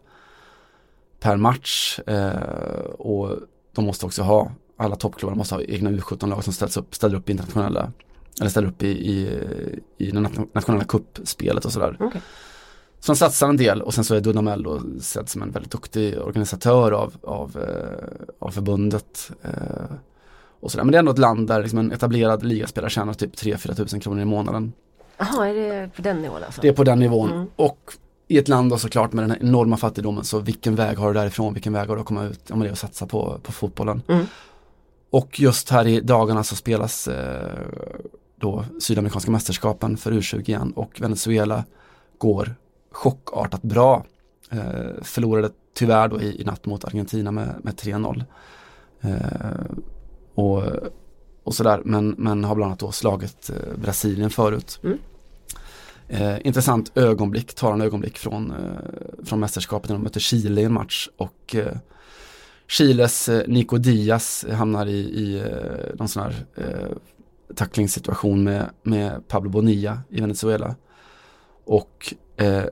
[1.19, 1.99] per match.
[2.07, 3.37] Eh, och
[3.75, 7.29] de måste också ha, alla toppklubbar måste ha egna U17-lag som ställs upp, ställer upp
[7.29, 7.91] internationella,
[8.39, 9.39] eller ställer upp i, i,
[9.97, 10.19] i det
[10.53, 11.97] nationella kuppspelet och sådär.
[11.99, 12.21] Okej.
[12.99, 15.71] Så de satsar en del och sen så är Dudamel då sedd som en väldigt
[15.71, 19.31] duktig organisatör av, av, eh, av förbundet.
[19.41, 19.51] Eh,
[20.59, 20.83] och sådär.
[20.83, 23.99] Men det är ändå ett land där liksom en etablerad ligaspelare tjänar typ 3-4 tusen
[23.99, 24.73] kronor i månaden.
[25.17, 26.61] Jaha, är det på den nivån alltså?
[26.61, 27.31] Det är på den nivån.
[27.31, 27.47] Mm.
[27.55, 27.93] Och
[28.27, 31.19] i ett land då såklart med den här enorma fattigdomen så vilken väg har du
[31.19, 33.51] därifrån, vilken väg har du att komma ut, men det är att satsa på, på
[33.51, 34.01] fotbollen.
[34.07, 34.25] Mm.
[35.09, 37.59] Och just här i dagarna så spelas eh,
[38.35, 41.63] då Sydamerikanska mästerskapen för U20 igen och Venezuela
[42.17, 42.55] går
[42.91, 44.05] chockartat bra.
[44.51, 48.23] Eh, förlorade tyvärr då i, i natt mot Argentina med, med 3-0.
[49.01, 49.75] Eh,
[50.35, 50.63] och,
[51.43, 54.79] och sådär, men, men har bland annat då slagit eh, Brasilien förut.
[54.83, 54.97] Mm.
[56.07, 60.73] Eh, intressant ögonblick, talande ögonblick från, eh, från mästerskapet när de mötte Chile i en
[60.73, 61.77] match och eh,
[62.67, 65.43] Chiles eh, Nico Diaz hamnar i, i
[65.93, 66.45] någon sån här
[67.55, 70.75] tacklingssituation med, med Pablo Bonilla i Venezuela.
[71.65, 72.63] Och eh,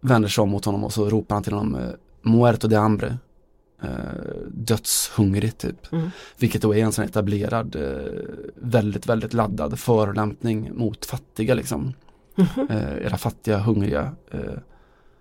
[0.00, 1.90] vänder sig om mot honom och så ropar han till honom eh,
[2.22, 3.18] Muerto de hambre.
[3.82, 3.88] Eh,
[4.48, 5.92] dödshungrig typ.
[5.92, 6.10] Mm.
[6.38, 8.22] Vilket då är en sån etablerad, eh,
[8.54, 11.94] väldigt, väldigt laddad förolämpning mot fattiga liksom.
[12.70, 14.58] Eh, era fattiga, hungriga eh,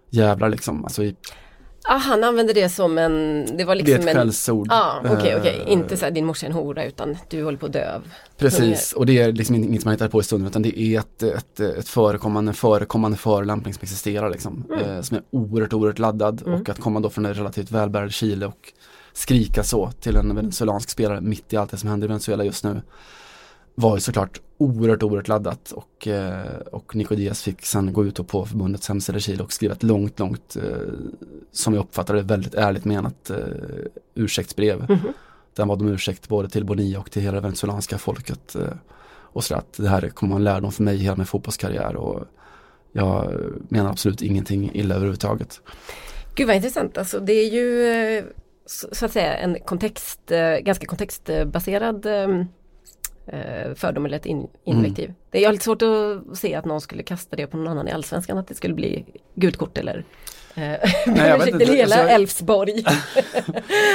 [0.09, 0.83] jävlar liksom.
[0.83, 1.15] Alltså i,
[1.83, 4.67] Ah, han använde det som en, det var det är liksom ett en skällsord.
[4.69, 5.63] Ja, okej, okej.
[5.65, 7.95] Eh, Inte så här, din morsa är en hora utan du håller på att dö.
[7.95, 8.01] av
[8.37, 11.23] Precis, och det är liksom inget man hittar på i stunden utan det är ett,
[11.23, 14.63] ett, ett förekommande, förekommande förolämpning som existerar liksom.
[14.69, 14.89] Mm.
[14.95, 16.61] Eh, som är oerhört, oerhört laddad Mm.
[16.61, 18.73] och att komma då från det relativt välbärgade Chile och
[19.13, 22.63] skrika så till en venezuelansk spelare mitt i allt det som händer i Venezuela just
[22.63, 22.81] nu
[23.75, 28.19] var ju såklart oerhört, oerhört laddat och, eh, och Nico Diaz fick sen gå ut
[28.19, 30.63] och på förbundets hemsida i Chile och skriva ett långt, långt, eh,
[31.51, 33.37] som jag uppfattar det, väldigt ärligt menat eh,
[34.15, 34.79] ursäktsbrev.
[34.89, 35.13] Mhm.
[35.55, 38.55] Den bad om ursäkt både till Bonilla och till hela det venezuelanska folket.
[39.33, 42.25] Och så att det här kommer vara en lärdom för mig hela min fotbollskarriär och
[42.91, 43.33] jag
[43.69, 45.61] menar absolut ingenting illa överhuvudtaget.
[46.35, 48.31] Gud vad intressant, alltså det är ju
[48.65, 52.05] så, att säga en kontext, ganska kontextbaserad
[53.27, 55.13] eh, fördom eller ett in, invektiv.
[55.31, 57.87] Det är jag lite svårt att se att någon skulle kasta det på någon annan
[57.87, 59.05] i Allsvenskan, att det skulle bli
[59.35, 60.03] gult kort eller
[60.55, 60.63] eh,
[61.05, 62.73] jag inte, till hela alltså jag- Elfsborg.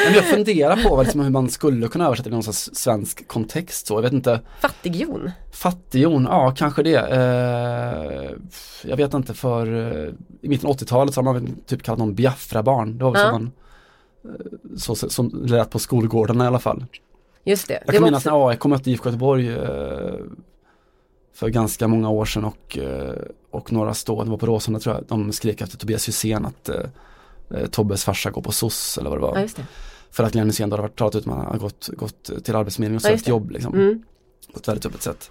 [0.07, 3.87] Men jag funderar på liksom hur man skulle kunna översätta det i någon svensk kontext
[3.87, 3.95] så.
[3.95, 5.31] Jag vet inte, Fattighjon.
[5.53, 6.97] fattighjon, ja kanske det.
[6.99, 8.31] Eh,
[8.91, 9.67] jag vet inte för
[10.07, 10.13] eh,
[10.43, 12.99] i mitten av 80-talet så har man typ kallat någon Biafra-barn.
[12.99, 13.27] Det var väl Ja.
[13.27, 13.53] så man
[14.77, 16.85] så, så, som lät på skolgårdarna i alla fall.
[17.47, 17.75] Just det.
[17.75, 20.15] Jag det kan minnas också, när AIK mötte IFK Göteborg eh,
[21.35, 23.15] för ganska många år sedan och, eh,
[23.51, 26.69] och några stå, det var på Råsunda tror jag, de skrek efter Tobias Hysén att
[26.69, 26.77] eh,
[27.51, 29.39] eh, Tobbes farsa går på SOS eller vad det var.
[29.39, 29.67] ja, det.
[30.11, 32.97] För att Glenn Hysén då hade varit talat ut, man har gått, gått till Arbetsförmedlingen
[33.05, 33.31] och Ja, sökt det.
[33.31, 34.03] jobb liksom, Mm.
[34.53, 35.31] på ett väldigt öppet sätt.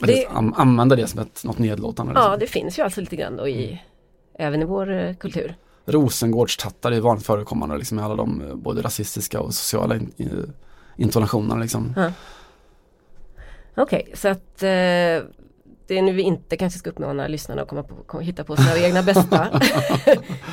[0.00, 0.26] Det- Det...
[0.26, 2.12] An, använda det som ett, något nedlåtande.
[2.14, 2.38] Ja, Liksom.
[2.40, 3.82] det finns ju alltså lite grann då i,
[4.38, 5.54] även i vår kultur.
[5.92, 10.28] Rosengårdstattar är vanligt förekommande liksom, med alla de eh, både rasistiska och sociala in, i,
[10.96, 11.60] intonationerna.
[11.60, 11.94] Liksom.
[13.76, 14.68] Okej, så att eh,
[15.86, 18.78] det är nu vi inte kanske ska uppmana lyssnarna att komma på, hitta på sina
[18.86, 19.48] egna bästa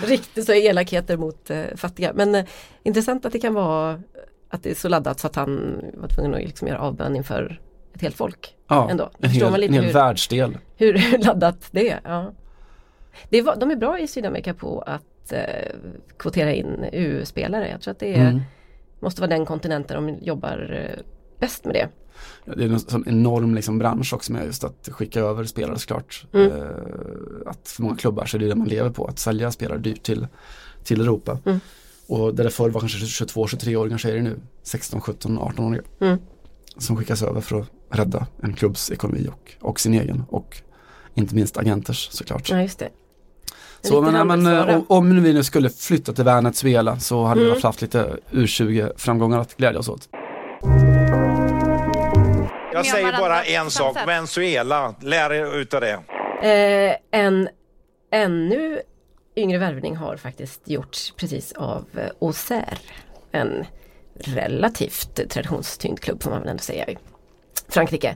[0.05, 2.11] riktigt så elakheter mot eh, fattiga.
[2.13, 2.45] Men eh,
[2.83, 4.01] intressant att det kan vara
[4.49, 7.61] att det är så laddat så att han var tvungen att liksom göra avbön inför
[7.93, 8.55] ett helt folk.
[8.67, 9.09] Ja, Ändå.
[9.19, 10.57] en hel, man lite en hel hur- världsdel.
[10.75, 11.99] Hur laddat det är.
[12.03, 12.31] Ja.
[13.29, 15.75] Det var, de är bra i Sydamerika på att eh,
[16.17, 17.69] kvotera in EU-spelare.
[17.69, 18.41] Jag tror att det är, Mm.
[18.99, 20.99] måste vara den kontinenten de jobbar eh,
[21.39, 21.87] bäst med det.
[22.45, 25.79] Ja, Det är en sån enorm liksom bransch också med just att skicka över spelare
[25.79, 26.25] såklart.
[26.33, 26.51] Mm.
[26.51, 26.67] Eh,
[27.45, 30.03] att för många klubbar så är det det man lever på, att sälja spelare dyrt
[30.03, 30.27] till,
[30.83, 31.39] till Europa.
[31.45, 31.59] Mm.
[32.07, 35.83] Och där det förr var kanske 22-23-åringar så är det nu 16, 17, 18-åringar.
[36.01, 36.17] Mm.
[36.77, 40.61] Som skickas över för att rädda en klubbs ekonomi och, och sin egen och
[41.13, 42.49] inte minst agenters såklart.
[42.49, 42.89] Ja, just det.
[43.81, 47.53] Så men, men, eh, om, om vi nu skulle flytta till Venezuela så hade Mm.
[47.55, 50.09] vi haft lite U20 framgångar att glädja oss åt.
[52.73, 53.97] Jag säger bara en sak.
[54.07, 55.99] Venezuela, lär er utav det.
[56.49, 57.49] Eh, en
[58.11, 58.79] ännu
[59.35, 62.77] yngre värvning har faktiskt gjorts precis av eh, Auxerre.
[63.31, 63.65] En
[64.15, 66.97] relativt traditionstyngd klubb får man väl ändå säga i
[67.69, 68.15] Frankrike.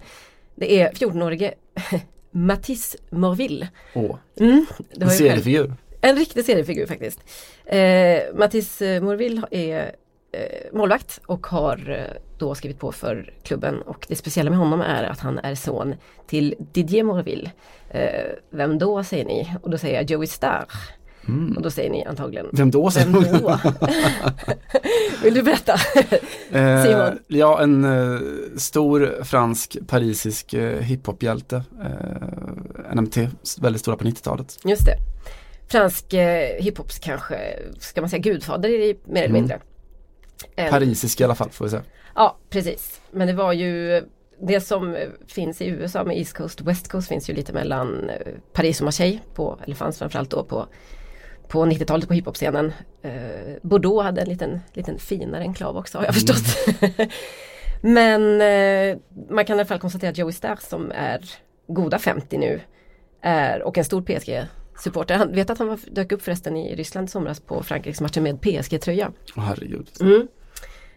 [0.55, 1.53] Det är 14-årige
[2.31, 3.67] Matisse Morville.
[3.95, 4.65] Åh, Mm,
[4.95, 5.73] det en seriefigur.
[6.01, 7.19] En riktig seriefigur faktiskt.
[7.65, 9.95] Eh, Matisse Morville är
[10.31, 14.81] eh, målvakt och har eh, då skrivit på för klubben och det speciella med honom
[14.81, 15.95] är att han är son
[16.27, 17.51] till Didier Morville.
[17.89, 19.53] Eh, vem då säger ni?
[19.61, 20.65] Och då säger jag Joey Starr.
[21.55, 22.89] Och då säger ni antagligen Vem då?
[22.89, 23.19] Vem då?
[25.23, 25.73] Vill du berätta?
[26.53, 27.19] Eh, Simon?
[27.27, 28.19] ja, en eh,
[28.57, 31.63] stor fransk parisisk eh, hiphophjälte.
[31.83, 33.17] Eh, NMT,
[33.61, 34.57] väldigt stora på 90-talet.
[34.63, 34.95] Just det.
[35.67, 37.37] Fransk eh, hiphops kanske,
[37.79, 39.33] ska man säga gudfader i mer eller Mm.
[39.41, 39.59] mindre.
[40.55, 41.83] En- Parisisk i alla fall får vi säga.
[42.15, 43.01] Ja, precis.
[43.11, 44.03] Men det var ju
[44.41, 47.53] det som eh, finns i USA med East Coast och West Coast finns ju lite
[47.53, 48.15] mellan eh,
[48.53, 50.67] Paris och Marseille på, eller fanns framförallt då på,
[51.51, 52.73] på 90-talet på hiphop-scenen.
[53.01, 53.11] Eh,
[53.61, 56.57] Bordeaux hade en liten, liten finare enklav också har jag förstått.
[57.81, 58.97] Men eh,
[59.29, 61.25] man kan i alla fall konstatera att Joey Starr som är
[61.67, 62.61] goda 50 nu
[63.21, 65.15] är, och en stor PSG-supporter.
[65.17, 68.21] Han vet att han var, dök upp förresten i Ryssland i somras på Frankrikes matcher
[68.21, 69.11] med PSG-tröja.
[69.37, 69.89] Åh herregud.
[70.01, 70.27] Mm.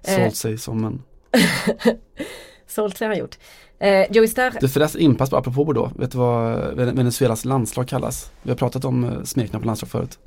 [0.04, 0.16] Eh.
[0.16, 1.02] Sålt sig som en...
[2.66, 3.38] Sålt sig har han gjort.
[3.78, 5.92] Eh, Joey Starr Du förresten inpass bara apropå Bordeaux.
[5.98, 8.32] Vet du vad Ven- Venezuelas landslag kallas?
[8.42, 10.18] Vi har pratat om eh, smeknamn på landslag förut.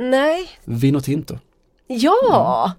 [0.00, 1.38] Nej, Vino Tinto.
[1.86, 2.72] ja!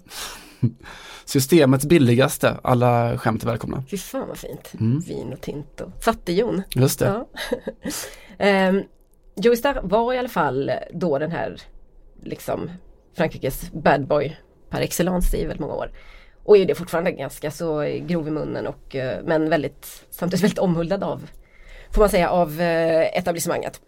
[1.24, 2.56] Systemets billigaste.
[2.62, 3.84] Alla skämt är välkomna.
[3.90, 4.72] Fy fan vad fint.
[4.80, 5.00] Mm.
[5.00, 5.92] Vin och Tinto.
[6.00, 6.62] Fattig-Jon.
[6.74, 7.24] Just det.
[8.38, 8.68] Ja.
[8.68, 8.82] um,
[9.34, 11.56] Joey Starr var i alla fall då den här
[12.22, 12.70] liksom
[13.16, 14.36] Frankrikes bad boy
[14.70, 15.90] par excellence i väldigt många år.
[16.44, 20.58] Och är det fortfarande ganska så grov i munnen och eh, men väldigt samtidigt väldigt
[20.58, 21.30] omhuldad av
[21.90, 23.80] får man säga av eh, etablissemanget.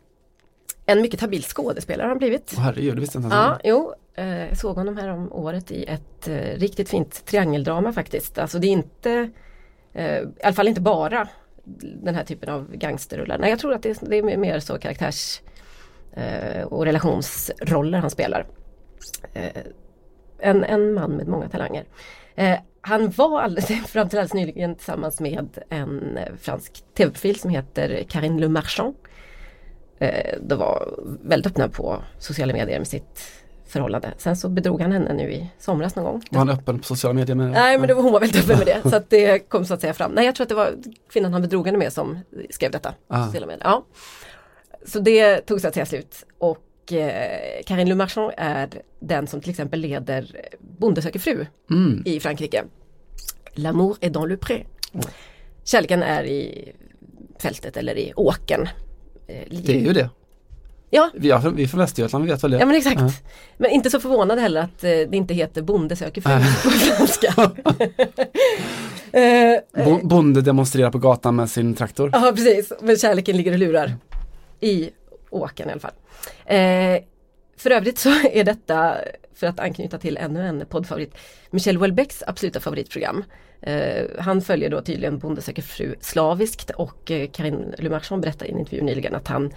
[0.86, 2.54] En mycket habil skådespelare har han blivit.
[2.56, 3.60] Åh herregud, det visste inte Ja, ens.
[3.64, 3.94] jo.
[4.14, 8.38] Eh, jag såg honom här om året i ett eh, riktigt fint triangeldrama faktiskt.
[8.38, 9.30] Alltså det är inte,
[9.92, 11.28] eh, i alla fall inte bara
[12.02, 13.38] den här typen av gangsterrullar.
[13.38, 15.40] Nej, jag tror att det är, det är mer så karaktärs
[16.12, 18.46] eh, och relationsroller han spelar.
[19.32, 19.62] Eh,
[20.38, 21.84] en, en man med många talanger.
[22.34, 27.50] Eh, han var alldeles, fram till alldeles nyligen tillsammans med en eh, fransk tv-profil som
[27.50, 28.94] heter Karine Le Marchand.
[30.04, 33.20] Eh, de var väldigt öppna på sociala medier med sitt
[33.66, 34.12] förhållande.
[34.18, 36.22] Sen så bedrog han henne nu i somras någon gång.
[36.30, 38.58] Var han öppen på sociala medier med Nej men det var, hon var väldigt öppen
[38.58, 40.12] med det så att det kom så att säga fram.
[40.12, 40.74] Nej jag tror att det var
[41.10, 42.18] kvinnan han bedrog henne med som
[42.50, 42.94] skrev detta.
[43.08, 43.24] Ah.
[43.26, 43.64] Sociala medier.
[43.64, 43.84] Ja.
[44.86, 46.24] Så det tog så att säga slut.
[46.38, 48.68] Och eh, Karine Le Marchand är
[49.00, 50.36] den som till exempel leder
[50.78, 52.02] Bonde söker fru Mm.
[52.04, 52.64] i Frankrike.
[53.54, 54.64] L'amour est dans le pré.
[55.64, 56.72] Kärleken är i
[57.38, 58.68] fältet eller i åken.
[59.26, 60.10] Eh, Det är ju det.
[60.90, 62.58] Ja, Vi är, vi är från Västergötland, vi vet väl det.
[62.58, 63.00] Ja men exakt.
[63.00, 63.10] Ja.
[63.56, 66.30] Men inte så förvånad heller att eh, det inte heter Bonde söker fru
[66.62, 67.34] på franska.
[69.12, 72.10] eh, Bo- Bonde demonstrerar på gatan med sin traktor.
[72.12, 73.96] Ja precis, men kärleken ligger och lurar.
[74.60, 74.90] I
[75.30, 75.92] åken i alla fall.
[76.46, 77.02] Eh,
[77.56, 78.94] för övrigt så är detta,
[79.34, 81.14] för att anknyta till ännu en poddfavorit,
[81.50, 83.24] Michel Houellebecqs absoluta favoritprogram.
[83.66, 88.50] Eh, han följer då tydligen Bonde söker fru slaviskt och eh, Karin Le Marchand berättade
[88.50, 89.52] i en intervju nyligen att han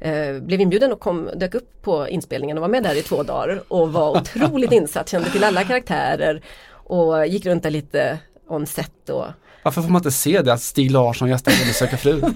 [0.00, 3.22] eh, blev inbjuden och kom, dök upp på inspelningen och var med där i två
[3.22, 8.66] dagar och var otroligt insatt, kände till alla karaktärer och gick runt där lite on
[8.66, 9.26] set och
[9.62, 12.20] Varför får man inte se det att Stig Larsson gästar Bonde söker fru?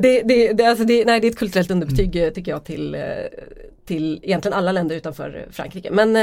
[0.00, 2.96] Det, det, det, alltså det, nej, det är ett kulturellt underbetyg eh, tycker jag till,
[3.86, 5.90] till egentligen alla länder utanför Frankrike.
[5.90, 6.14] Men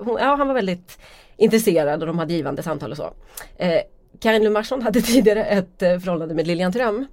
[0.00, 0.98] ja, han var väldigt
[1.42, 3.14] intresserad och de hade givande samtal och så.
[3.56, 3.80] Eh,
[4.20, 7.06] Karin Lumarsson hade tidigare ett eh, förhållande med Lilian Tröm.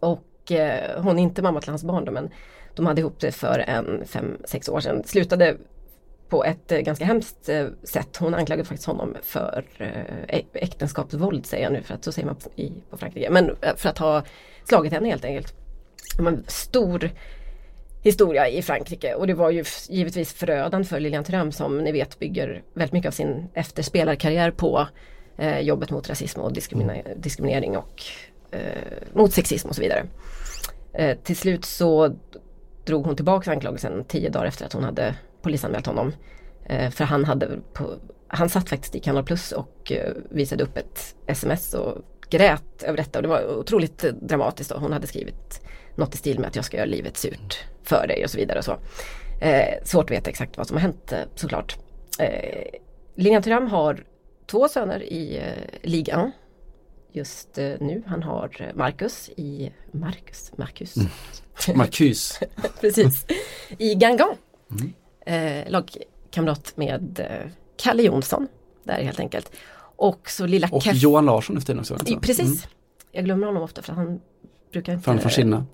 [0.00, 2.30] Och eh, hon är inte mamma till hans barn då, men
[2.74, 5.04] de hade ihop det för en fem, sex år sedan.
[5.04, 5.56] Slutade
[6.28, 8.16] på ett eh, ganska hemskt eh, sätt.
[8.16, 12.36] Hon anklagade faktiskt honom för eh, äktenskapsvåld säger jag nu för att så säger man
[12.36, 13.30] på, i, på Frankrike.
[13.30, 14.22] Men eh, för att ha
[14.64, 15.54] slagit henne helt enkelt.
[16.20, 17.10] Man, stor
[18.02, 22.18] historia i Frankrike och det var ju givetvis förödande för Lilian Thuram som ni vet
[22.18, 24.88] bygger väldigt mycket av sin efterspelarkarriär på
[25.36, 28.02] eh, jobbet mot rasism och diskrimina- diskriminering och
[28.50, 28.60] eh,
[29.12, 30.04] mot sexism och så vidare.
[30.92, 32.16] Eh, till slut så
[32.84, 36.12] drog hon tillbaka anklagelsen tio dagar efter att hon hade polisanmält honom.
[36.66, 37.94] Eh, för han hade på,
[38.28, 41.98] han satt faktiskt i Kanal Plus och eh, visade upp ett sms och
[42.30, 44.70] grät över detta och det var otroligt eh, dramatiskt.
[44.70, 45.60] Och hon hade skrivit
[45.98, 48.58] något i stil med att jag ska göra livet surt för dig och så vidare.
[48.58, 48.78] Och så.
[49.40, 51.78] Eh, svårt att veta exakt vad som har hänt eh, såklart.
[52.18, 52.64] Eh,
[53.14, 54.04] Lilian Thuram har
[54.46, 56.32] två söner i eh, Ligue 1
[57.12, 58.02] just eh, nu.
[58.06, 60.94] Han har eh, Marcus i Marcus, Marcus.
[61.74, 62.40] Marcus.
[62.80, 63.26] Precis.
[63.78, 64.36] I Gangan.
[64.70, 64.92] Mm.
[65.26, 68.48] Eh, lagkamrat med eh, Kalle Jonsson.
[68.84, 69.52] Där helt enkelt.
[69.96, 70.86] Och så lilla Och.
[70.86, 71.96] Johan Larsson för tiden också.
[72.20, 72.40] Precis.
[72.40, 72.58] Mm.
[73.12, 74.20] Jag glömmer honom ofta för han
[74.72, 75.04] brukar inte...
[75.04, 75.66] Från, från Kinna.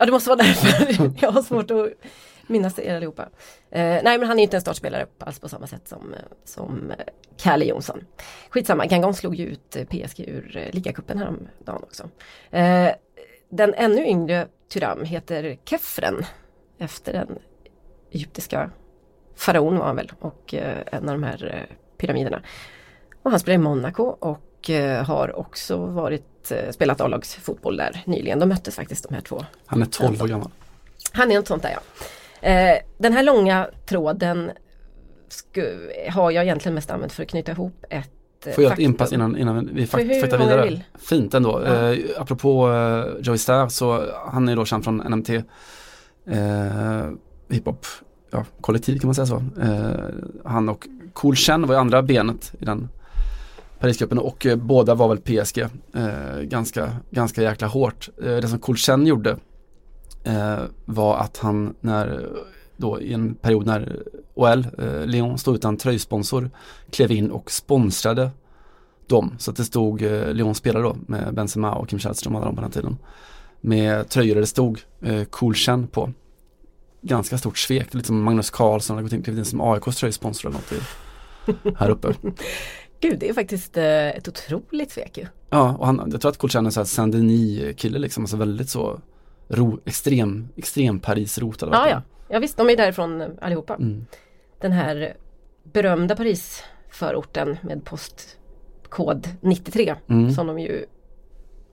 [0.00, 1.10] Ja det måste vara därför.
[1.20, 1.88] jag har svårt att
[2.46, 3.22] minnas er allihopa.
[3.70, 6.90] Eh, nej men han är inte en startspelare alls på samma sätt som, eh, som
[6.90, 6.96] eh,
[7.36, 8.04] Kalle Jonsson.
[8.50, 12.08] Skitsamma, Gangon slog ju ut eh, PSG ur eh, ligacupen häromdagen också.
[12.50, 12.88] Eh,
[13.48, 16.24] den ännu yngre Tyram heter Kefren.
[16.78, 17.38] Efter den
[18.10, 18.70] egyptiska
[19.36, 22.42] faraon var han väl och eh, en av de här eh, pyramiderna.
[23.22, 26.29] Och han spelar i Monaco och eh, har också varit, eh,
[26.70, 28.38] spelat A-lagsfotboll där nyligen.
[28.38, 30.50] De möttes faktiskt de här två Han är 12 år gammal.
[31.12, 32.06] han är något sånt där ja.
[32.48, 34.50] Eh, den här långa tråden
[36.10, 38.10] har jag egentligen mest använt för att knyta ihop ett
[38.46, 40.04] eh, Får jag ett inpass innan, innan vi många
[40.38, 40.64] vidare?
[40.64, 40.84] vill?
[40.98, 41.62] Fint ändå.
[41.66, 41.92] Ja.
[41.92, 45.30] Eh, apropå eh, Joey Starr så han är då känd från NMT
[46.26, 47.10] eh,
[47.48, 47.86] hiphop
[48.30, 49.42] ja, kollektiv kan man säga så.
[49.62, 49.90] Eh,
[50.44, 52.88] han och Cool Chen var ju andra benet i den
[53.80, 55.58] Parisgruppen och eh, båda var väl PSG
[55.94, 58.08] eh, ganska, ganska jäkla hårt.
[58.22, 59.36] Eh, det som Cool gjorde
[60.24, 62.30] eh, var att han när
[62.76, 64.02] då i en period när
[64.34, 66.50] OL, eh, Lyon stod utan tröjsponsor
[66.90, 68.30] klev in och sponsrade
[69.06, 69.34] dem.
[69.38, 72.56] Så att det stod eh, Lyons spelare då med Benzema och Kim Källström alla de
[72.56, 72.96] på den tiden.
[73.60, 75.54] Med tröjor där det stod eh, Cool
[75.92, 76.12] på.
[77.02, 80.48] Ganska stort svek, lite som Magnus Carlsson hade gått in, klivit in som AIKs tröjsponsor
[80.48, 82.14] eller något i, här uppe.
[83.00, 85.26] Gud det är faktiskt eh, ett otroligt svek ju.
[85.50, 88.36] Ja, och han, jag tror att Cool Chen är så här Saint-Denis kille liksom, alltså
[88.36, 89.00] väldigt så
[89.48, 91.68] ro, extrem, extrem Paris-rotad.
[91.72, 93.74] Ja ja, ja visst de är därifrån eh, allihopa.
[93.74, 94.06] Mm.
[94.60, 95.14] Den här
[95.72, 100.30] berömda Parisförorten med postkod 93 Mm.
[100.30, 100.86] som de ju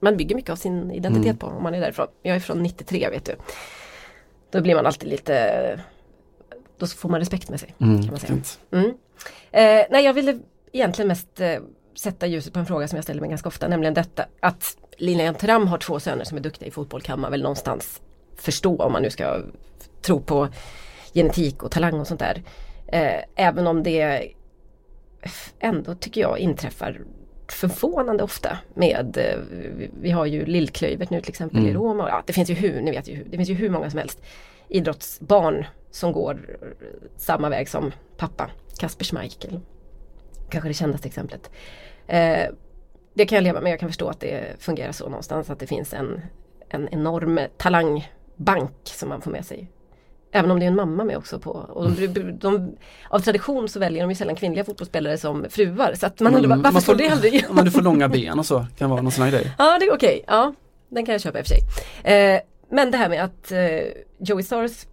[0.00, 1.36] man bygger mycket av sin identitet Mm.
[1.36, 2.06] på om man är därifrån.
[2.22, 3.34] Jag är från 93 vet du.
[4.50, 5.80] Då blir man alltid lite
[6.78, 7.74] då får man respekt med sig.
[7.78, 8.34] Mm, kan man säga.
[8.70, 8.86] Mm.
[9.50, 10.38] Eh, nej, jag ville
[10.72, 11.56] egentligen mest eh,
[11.94, 15.34] sätta ljuset på en fråga som jag ställer mig ganska ofta, nämligen detta att Lilian
[15.34, 18.00] Thuram har två söner som är duktiga i fotboll kan man väl någonstans
[18.36, 19.40] förstå om man nu ska
[20.02, 20.48] tro på
[21.14, 22.42] genetik och talang och sånt där.
[22.86, 24.32] Eh, även om det
[25.58, 27.00] ändå tycker jag inträffar
[27.48, 29.38] förvånande ofta med, eh,
[30.00, 31.74] vi- har ju Lillklöivert nu till exempel i Mm.
[31.74, 32.02] Roma.
[32.04, 33.90] och Ja, det finns ju hur, ni vet ju, hur- det finns ju hur många
[33.90, 34.22] som helst
[34.68, 36.58] idrottsbarn som går
[37.16, 39.60] samma väg som pappa, Kasper Schmeichel.
[40.50, 41.50] Kanske det kändaste exemplet.
[42.06, 42.46] Eh,
[43.14, 45.66] det kan jag leva med, jag kan förstå att det fungerar så någonstans, att det
[45.66, 46.20] finns en,
[46.68, 49.70] en enorm talangbank som man får med sig.
[50.32, 51.50] Även om det är en mamma med också på.
[51.50, 52.76] Och de, de,
[53.08, 55.94] av tradition så väljer de ju sällan kvinnliga fotbollsspelare som fruar.
[55.94, 57.34] Så att man undrar Mm, varför får- det aldrig?
[57.48, 59.52] Ja, men du får långa ben och så, kan vara någon sån här grej.
[59.58, 60.24] Ja, det är okej.
[60.26, 60.54] Ja,
[60.88, 62.12] den kan jag köpa i och för sig.
[62.34, 63.58] Eh, men det här med att eh,
[64.18, 64.86] Joey Stars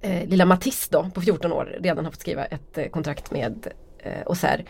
[0.00, 3.68] eh, lilla Matisse då på 14 år redan har fått skriva ett eh, kontrakt med
[4.02, 4.64] eh, Auxerre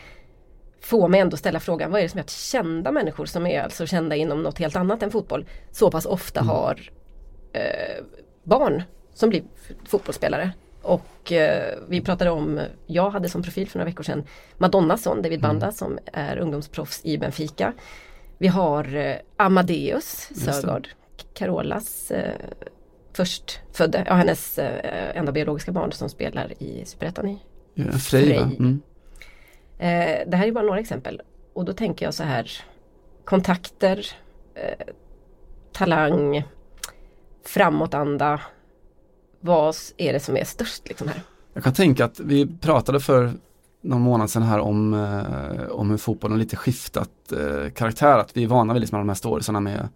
[0.80, 3.62] får mig ändå ställa frågan, vad är det som gör att kända människor som är
[3.62, 6.90] alltså kända inom något helt annat än fotboll så pass ofta har
[7.52, 8.04] eh,
[8.44, 8.82] barn
[9.14, 9.42] som blir
[9.88, 10.52] fotbollsspelare.
[10.82, 14.24] Och eh, vi pratade om, jag hade som profil för några veckor sedan
[14.58, 17.72] Madonnas son David Banda som är ungdomsproffs i Benfica.
[18.38, 20.28] Vi har eh, Amadeus.
[20.34, 20.88] Sögaard,
[21.34, 22.34] Carolas eh,
[23.12, 27.38] förstfödde, ja hennes eh, enda biologiska barn som spelar i Superettan i
[27.74, 27.92] va?
[27.98, 28.36] Frej.
[28.36, 28.82] Mm.
[29.80, 31.22] Eh, det här är bara några exempel.
[31.52, 32.50] Och då tänker jag så här
[33.24, 34.06] kontakter,
[34.54, 34.86] eh,
[35.72, 36.44] talang,
[37.46, 38.40] framåtanda.
[39.40, 41.22] Vad är det som är störst liksom här?
[41.52, 43.32] Jag kan tänka att vi pratade för
[43.80, 48.18] någon månad sedan här om, eh, om hur fotbollen lite skiftat eh, karaktär.
[48.18, 49.88] Att vi är vana vid liksom de här storiesarna med,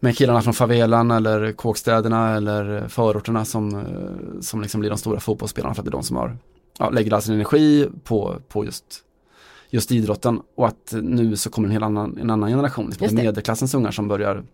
[0.00, 5.20] med killarna från favelan eller kåkstäderna eller förorterna som, eh, som liksom blir de stora
[5.20, 6.36] fotbollsspelarna för att det är de som har,
[6.78, 8.84] ja, lägger all sin energi på, på just,
[9.70, 10.40] just idrotten.
[10.54, 14.08] Och att nu så kommer en helt annan, en annan generation, liksom medelklassens ungar som
[14.08, 14.44] börjar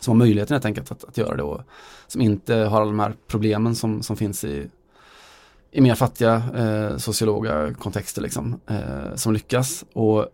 [0.00, 1.60] som har möjligheten helt enkelt att, att göra det och
[2.06, 4.66] som inte har alla de här problemen som, som finns i,
[5.70, 9.84] i mer fattiga eh, sociologa kontexter liksom, eh, som lyckas.
[9.92, 10.26] Och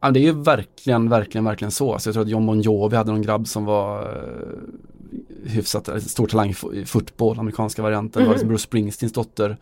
[0.00, 1.98] ja, det är ju verkligen, verkligen, verkligen så.
[1.98, 6.26] Så jag tror att John Bon Jovi hade någon grabb som var eh, hyfsat, stor
[6.26, 8.22] talang i fo- i fotboll, amerikanska varianten.
[8.22, 8.32] Mhm.
[8.32, 9.56] liksom Bruce Springsteens dotter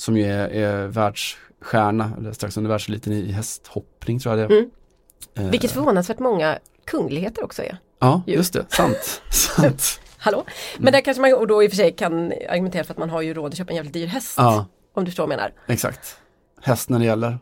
[0.00, 4.58] som ju är, är världsstjärna, eller strax under världseliten i hästhoppning tror jag det är.
[4.58, 4.70] Mm.
[5.34, 7.78] Eh, Vilket förvånansvärt många kungligheter också är.
[7.98, 8.34] Ja, ju.
[8.34, 9.22] just det, sant.
[9.30, 10.00] sant.
[10.16, 10.44] Hallå?
[10.78, 13.10] Men där kanske man och då i och för sig kan argumentera för att man
[13.10, 14.34] har ju råd att köpa en jävligt dyr häst.
[14.36, 15.52] Ja, Om du förstår vad jag menar.
[15.66, 16.16] exakt.
[16.62, 17.38] Häst när det gäller.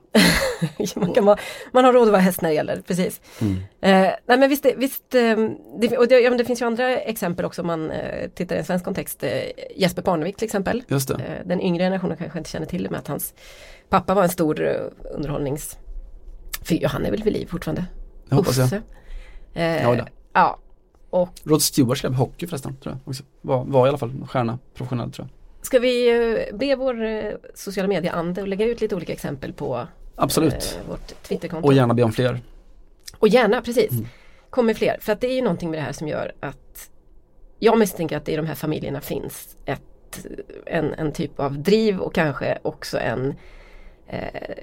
[0.96, 1.38] man, kan vara,
[1.72, 3.20] man har råd att vara häst när det gäller, precis.
[3.40, 3.56] Mm.
[3.80, 5.36] Eh, nej men visst, visst eh,
[5.80, 8.56] det, och det, ja, men det finns ju andra exempel också om man eh, tittar
[8.56, 9.22] i en svensk kontext.
[9.22, 9.30] Eh,
[9.76, 10.82] Jesper Parnevik till exempel.
[10.88, 11.14] Just det.
[11.14, 13.34] Eh, den yngre generationen kanske inte känner till det med att hans
[13.88, 15.78] pappa var en stor uh, underhållnings...
[16.62, 17.84] Fy, han är väl vid liv fortfarande?
[18.28, 18.66] Det hoppas jag.
[18.66, 18.82] Uffe.
[19.54, 20.58] Eh, Ja,
[21.10, 23.22] och Rod Stewart skrev hockey förresten, tror jag också.
[23.40, 25.37] Var, var i alla fall stjärna, professionell tror jag.
[25.62, 29.86] Ska vi eh, be vår eh, sociala medieande lägga ut lite olika exempel på
[30.16, 30.78] Absolut.
[30.82, 31.66] eh, vårt Twitterkonto?
[31.66, 32.40] Och gärna be om fler.
[33.18, 33.90] Och gärna, precis.
[33.92, 34.06] Mm.
[34.50, 34.96] Kom med fler.
[35.00, 36.90] För att det är ju någonting med det här som gör att
[37.58, 40.26] jag misstänker att det i de här familjerna finns ett,
[40.66, 43.34] en, en typ av driv och kanske också en
[44.06, 44.54] eh,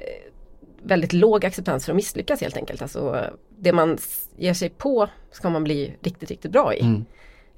[0.84, 2.82] väldigt låg acceptans för att misslyckas helt enkelt.
[2.82, 3.98] Alltså det man
[4.38, 6.82] ger sig på ska man bli riktigt, riktigt bra i.
[6.82, 7.06] Mm.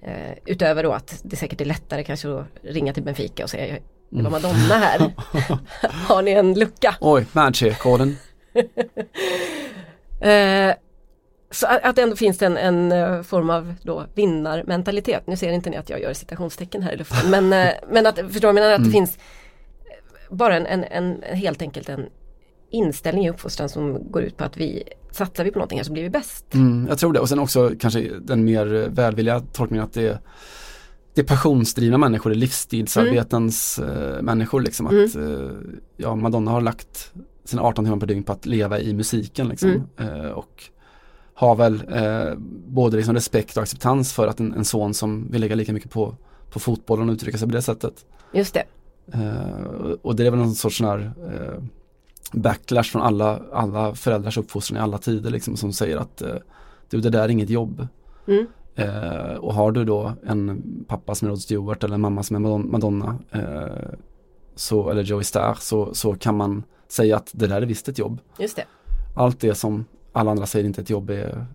[0.02, 3.78] Eh, utöver då att det säkert är lättare kanske att ringa till Benfica och säga
[4.10, 5.12] det var Madonna här.
[6.08, 6.96] Har ni en lucka?
[7.02, 8.18] Oj, Madshare-koden.
[10.22, 10.74] Eh,
[11.52, 15.28] så att, att det ändå finns en, en eh, form av då vinnarmentalitet.
[15.28, 17.30] Nu ser inte ni att jag gör citationstecken här i luften.
[17.32, 18.92] Men, eh, men att, förstår du, att det Mm.
[18.92, 19.18] finns
[20.30, 22.10] bara en, en, en, en helt enkelt en
[22.70, 24.84] inställning i uppfostran som går ut på att vi
[25.18, 26.54] satsar vi på någonting här så blir vi bäst.
[26.54, 27.20] Mm, jag tror det.
[27.20, 30.20] Och sen också kanske den mer välvilliga tolkningen att det är,
[31.14, 34.88] det är passionsdrivna människor, det är livsstilsarbetens eh, människor liksom.
[34.88, 35.50] Att eh,
[35.98, 37.14] ja, Madonna har lagt
[37.46, 39.88] sina 18 timmar per dygn på att leva i musiken liksom.
[40.00, 40.64] Eh, och
[41.34, 42.34] har väl eh,
[42.68, 45.92] både liksom respekt och acceptans för att en, en son som vill lägga lika mycket
[45.92, 46.16] på,
[46.50, 48.06] på fotbollen och uttrycka sig på det sättet.
[48.34, 48.64] Just det.
[49.14, 51.64] Eh, och det är väl någon sorts sån här eh,
[52.34, 56.36] backlash från alla, alla föräldrars uppfostran i alla tider liksom som säger att eh,
[56.90, 57.88] du det där är inget jobb.
[58.28, 58.48] Mm.
[58.76, 62.36] Eh, och har du då en pappa som är Rod Stewart eller en mamma som
[62.36, 63.90] är Madon- Madonna eh,
[64.56, 68.00] så, eller Joey Starr så, så kan man säga att det där är visst ett
[68.00, 68.20] jobb.
[68.40, 68.64] Just det.
[69.16, 71.46] Allt det som alla andra säger inte ett jobb är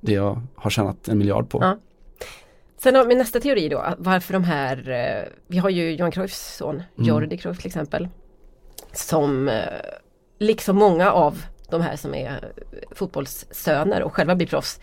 [0.00, 1.58] det jag har tjänat en miljard på.
[1.62, 1.76] Ja.
[2.76, 6.56] Sen har vi nästa teori då, varför de här, eh, vi har ju Johan Cruyffs
[6.56, 7.08] son, Mm.
[7.08, 8.08] Jordi Cruyff till exempel.
[8.92, 9.64] Som eh,
[10.38, 12.52] liksom många av de här som är
[12.90, 14.80] fotbollssöner och själva blir proffs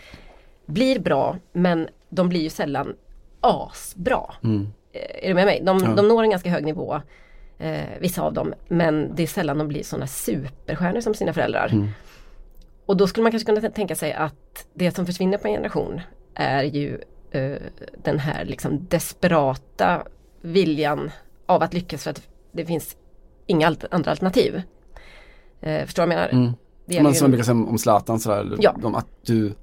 [0.65, 2.95] blir bra men de blir ju sällan
[3.41, 4.33] asbra.
[4.43, 4.67] Mm.
[4.93, 5.61] Eh, Är du med mig?
[5.65, 5.93] De, Ja.
[5.95, 7.01] de når en ganska hög nivå,
[7.57, 11.69] eh, vissa av dem, men det är sällan de blir sådana superstjärnor som sina föräldrar.
[11.71, 11.87] Mm.
[12.85, 16.01] Och då skulle man kanske kunna tänka sig att det som försvinner på en generation
[16.35, 17.01] är ju
[17.31, 17.57] eh,
[18.03, 20.03] den här liksom desperata
[20.41, 21.11] viljan
[21.45, 22.97] av att lyckas för att det finns
[23.47, 24.61] inga alt- andra alternativ.
[25.61, 26.43] Eh, förstår du vad jag menar?
[26.45, 26.53] Mm.
[26.85, 28.75] Det ju- som man brukar säga om Zlatan sådär, Ja.
[28.81, 29.53] de, att du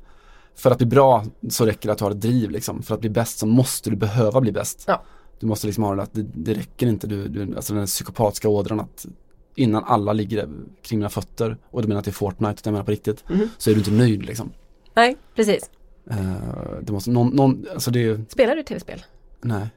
[0.54, 2.82] för att bli bra så räcker det att du har ett driv liksom.
[2.82, 4.84] För att bli bäst så måste du behöva bli bäst.
[4.86, 5.02] Ja.
[5.40, 8.48] Du måste liksom ha det att det, det räcker inte, du, du, alltså den psykopatiska
[8.48, 9.06] ådran att
[9.54, 10.48] innan alla ligger
[10.82, 13.24] kring mina fötter och du menar att det är Fortnite, utan jag menar på riktigt,
[13.28, 13.48] Mhm.
[13.58, 14.50] så är du inte nöjd liksom.
[14.94, 15.70] Nej, precis.
[16.10, 16.34] Uh,
[16.82, 19.02] det måste, någon, någon, alltså det är, Spelar du tv-spel?
[19.40, 19.68] nej,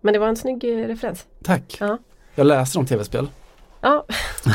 [0.00, 1.26] Men det var en snygg eh, referens.
[1.42, 1.76] tack.
[1.80, 1.98] Ja.
[2.40, 3.28] Jag läser om tv-spel.
[3.80, 4.06] Ja.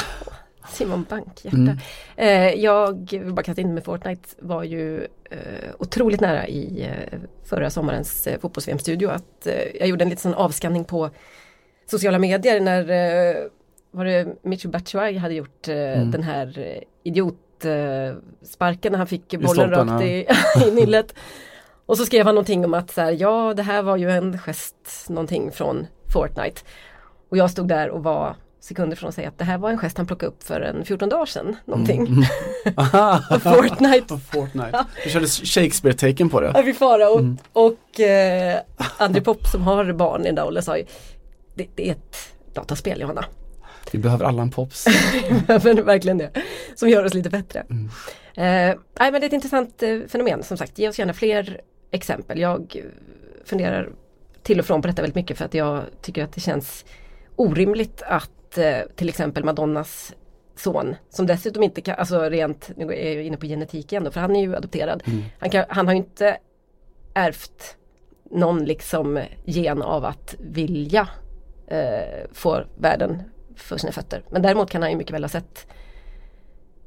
[0.70, 1.58] Simon Bank-hjärta.
[1.58, 1.78] Mm.
[2.16, 7.20] Eh, jag vill bara kasta in med Fortnite var ju eh, otroligt nära i eh,
[7.44, 11.10] förra sommarens eh, fotbolls-VM-studio att eh, jag gjorde en liten sån avskanning på
[11.92, 13.36] sociala medier när eh,
[13.92, 16.12] var det Michu Batshuayi hade gjort eh, Mm.
[16.12, 20.28] den här eh, idiot eh, sparken när han fick bollen stolpen, rakt i,
[20.68, 21.16] i nyllet.
[21.86, 24.38] Och så skrev han någonting om att så här, ja det här var ju en
[24.40, 26.62] gest någonting från Fortnite.
[27.36, 29.78] Och jag stod där och var sekunder från att säga att det här var en
[29.78, 31.56] gest han plockade upp för en 14 dagar sedan.
[31.66, 32.08] Någonting.
[32.08, 32.24] Mm.
[33.30, 34.06] På Fortnite.
[34.08, 34.86] På Fortnite.
[35.04, 36.52] Du körde Shakespeare-taken på det.
[36.54, 37.38] Ja, vi fara och, Mm.
[37.54, 38.60] och eh,
[38.98, 40.86] André Pop som har barn i åldern sa ju
[41.56, 42.16] det, det är ett
[42.54, 43.26] dataspel Johanna.
[43.92, 44.86] Vi behöver alla en pops.
[45.48, 46.30] men verkligen det.
[46.76, 47.66] Som gör oss lite bättre.
[47.70, 47.86] Mm.
[48.36, 50.80] Eh, nej men det är ett intressant eh, fenomen som sagt.
[50.80, 51.62] Ge oss gärna fler
[51.92, 52.40] exempel.
[52.40, 52.82] Jag
[53.46, 53.90] funderar
[54.44, 56.86] till och från på detta väldigt mycket för att jag tycker att det känns
[57.36, 60.14] orimligt att eh, till exempel Madonnas
[60.56, 64.12] son som dessutom inte kan, alltså rent, nu är jag inne på genetik igen då,
[64.12, 65.04] för han är ju adopterad.
[65.06, 65.24] Mm.
[65.40, 66.38] Han, kan, han har ju inte
[67.14, 67.78] ärvt
[68.32, 71.08] någon liksom gen av att vilja
[71.68, 73.22] eh, få världen
[73.56, 74.24] för sina fötter.
[74.30, 75.68] Men däremot kan han ju mycket väl ha sett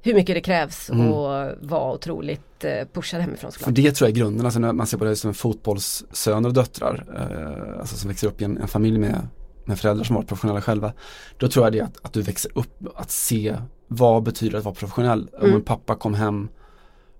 [0.03, 1.13] hur mycket det krävs Mm.
[1.13, 3.75] och vara otroligt eh, pushad hemifrån För såklart.
[3.75, 7.05] det tror jag är grunden, alltså när man ser på det som fotbollssöner och döttrar,
[7.17, 9.29] eh, alltså som växer upp i en, en familj med,
[9.69, 10.93] med föräldrar som varit professionella själva.
[11.37, 13.57] Då tror jag det är att, att du växer upp att se
[13.89, 15.29] vad betyder att vara professionell.
[15.33, 15.55] Om Mm.
[15.57, 16.49] en pappa kom hem,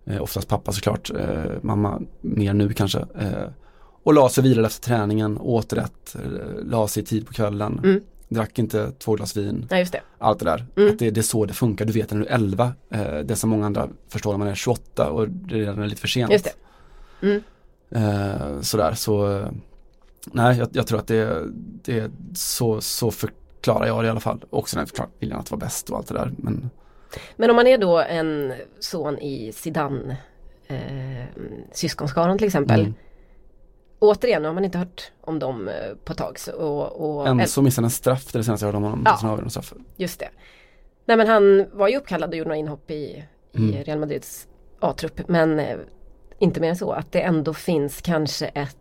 [0.07, 3.45] eh, oftast pappa såklart, eh, mamma mer nu kanske, eh,
[4.03, 7.81] och la sig vidare efter träningen, åt rätt, eh, la sig tid på kvällen.
[7.85, 8.01] Mm.
[8.31, 10.01] drack inte två glas vin, just det.
[10.19, 10.67] allt det där.
[10.77, 10.93] Mm.
[10.93, 13.37] Att det, det är så det funkar, du vet när du är 11, eh, det
[13.37, 16.33] som många andra förstår när man är 28 och det är redan lite för sent.
[16.33, 17.27] Just det.
[17.27, 17.43] Mm.
[17.91, 19.49] Eh, sådär, så eh,
[20.33, 21.43] nej, jag, jag tror att det,
[21.85, 24.45] det är så, så förklarar jag det i alla fall.
[24.51, 26.33] Också när jag förklarar viljan att vara bäst och allt det där.
[26.37, 26.71] Men
[27.37, 30.17] Men om man är då en son i Zidane
[30.67, 31.25] eh,
[31.73, 32.81] syskonskaran till exempel.
[32.81, 32.95] Mm.
[33.99, 35.75] Återigen, nu har man inte hört om dem eh,
[36.05, 36.39] på ett tag.
[36.39, 39.19] Så, och, och, Enzo missade en straff, det är det senaste jag hörde om honom.
[39.23, 39.39] Ja.
[39.43, 39.73] En straff.
[39.97, 40.29] Just det.
[41.05, 43.25] Nej men han var ju uppkallad och gjorde några inhopp i, i
[43.59, 43.85] Mm.
[43.85, 44.49] Real Madrids
[44.81, 45.29] A-trupp.
[45.29, 45.79] Men eh,
[46.39, 46.93] inte mer än så.
[46.93, 48.78] Att det ändå finns kanske ett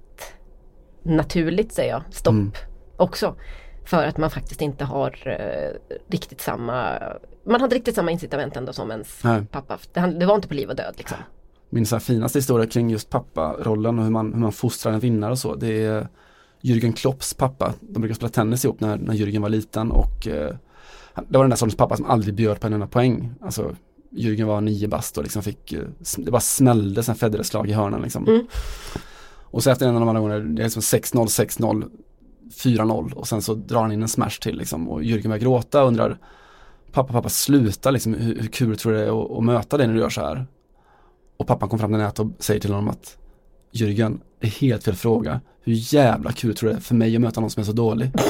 [1.07, 2.51] naturligt, säger jag, stopp Mm.
[2.97, 3.35] också.
[3.85, 6.99] För att man faktiskt inte har eh, riktigt samma,
[7.45, 9.45] man hade riktigt samma incitament ändå som ens Nej.
[9.51, 9.77] pappa.
[9.93, 11.17] Det, det var inte på liv och död liksom.
[11.69, 15.31] Min så finaste historia kring just papparollen och hur man, hur man fostrar en vinnare
[15.31, 15.55] och så.
[15.55, 16.07] Det är
[16.61, 17.73] Jürgen Klopps pappa.
[17.79, 20.55] De brukade spela tennis ihop när, när Jürgen var liten och eh,
[21.29, 23.33] det var den där sortens pappa som aldrig bjöd på en enda poäng.
[23.41, 23.75] Alltså
[24.11, 25.81] Jürgen var nio bast och liksom fick, eh,
[26.17, 28.27] det bara smällde sen Federer-slag i hörnan liksom.
[28.27, 28.47] Mm.
[29.51, 31.25] Och så efter en av de andra gångerna, det är liksom 6-0,
[31.59, 31.89] 6-0,
[32.51, 35.81] 4-0 och sen så drar han in en smash till liksom och Jürgen börjar gråta
[35.81, 36.17] och undrar
[36.91, 39.87] Pappa, pappa sluta liksom, hur, hur kul tror du det är att, att möta dig
[39.87, 40.47] när du gör så här?
[41.37, 43.17] Och pappan kom fram till nätet och säger till honom att
[43.71, 45.41] Jürgen, det är helt fel fråga.
[45.61, 47.71] Hur jävla kul tror du det är för mig att möta någon som är så
[47.71, 48.11] dålig?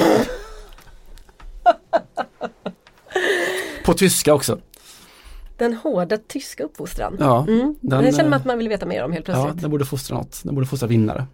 [3.84, 4.58] På tyska också.
[5.58, 7.16] Den hårda tyska uppfostran.
[7.20, 7.74] Ja, Mm.
[7.80, 9.62] den, Den, känner eh, man att man vill veta mer om helt ja plötsligt.
[9.62, 10.40] den borde fostra något.
[10.44, 11.26] Den borde fostra vinnare.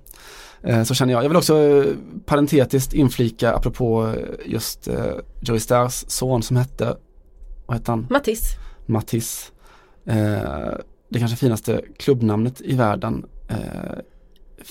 [0.62, 1.24] Eh, så känner jag.
[1.24, 1.84] Jag vill också eh,
[2.26, 5.04] parentetiskt inflika apropå eh, just eh,
[5.40, 6.96] Joey Stars son som hette,
[7.66, 8.06] vad hette han?
[8.10, 8.50] Mattis.
[8.86, 9.52] Mattis.
[10.06, 10.74] Eh,
[11.08, 13.26] det kanske finaste klubbnamnet i världen.
[13.48, 13.56] Eh,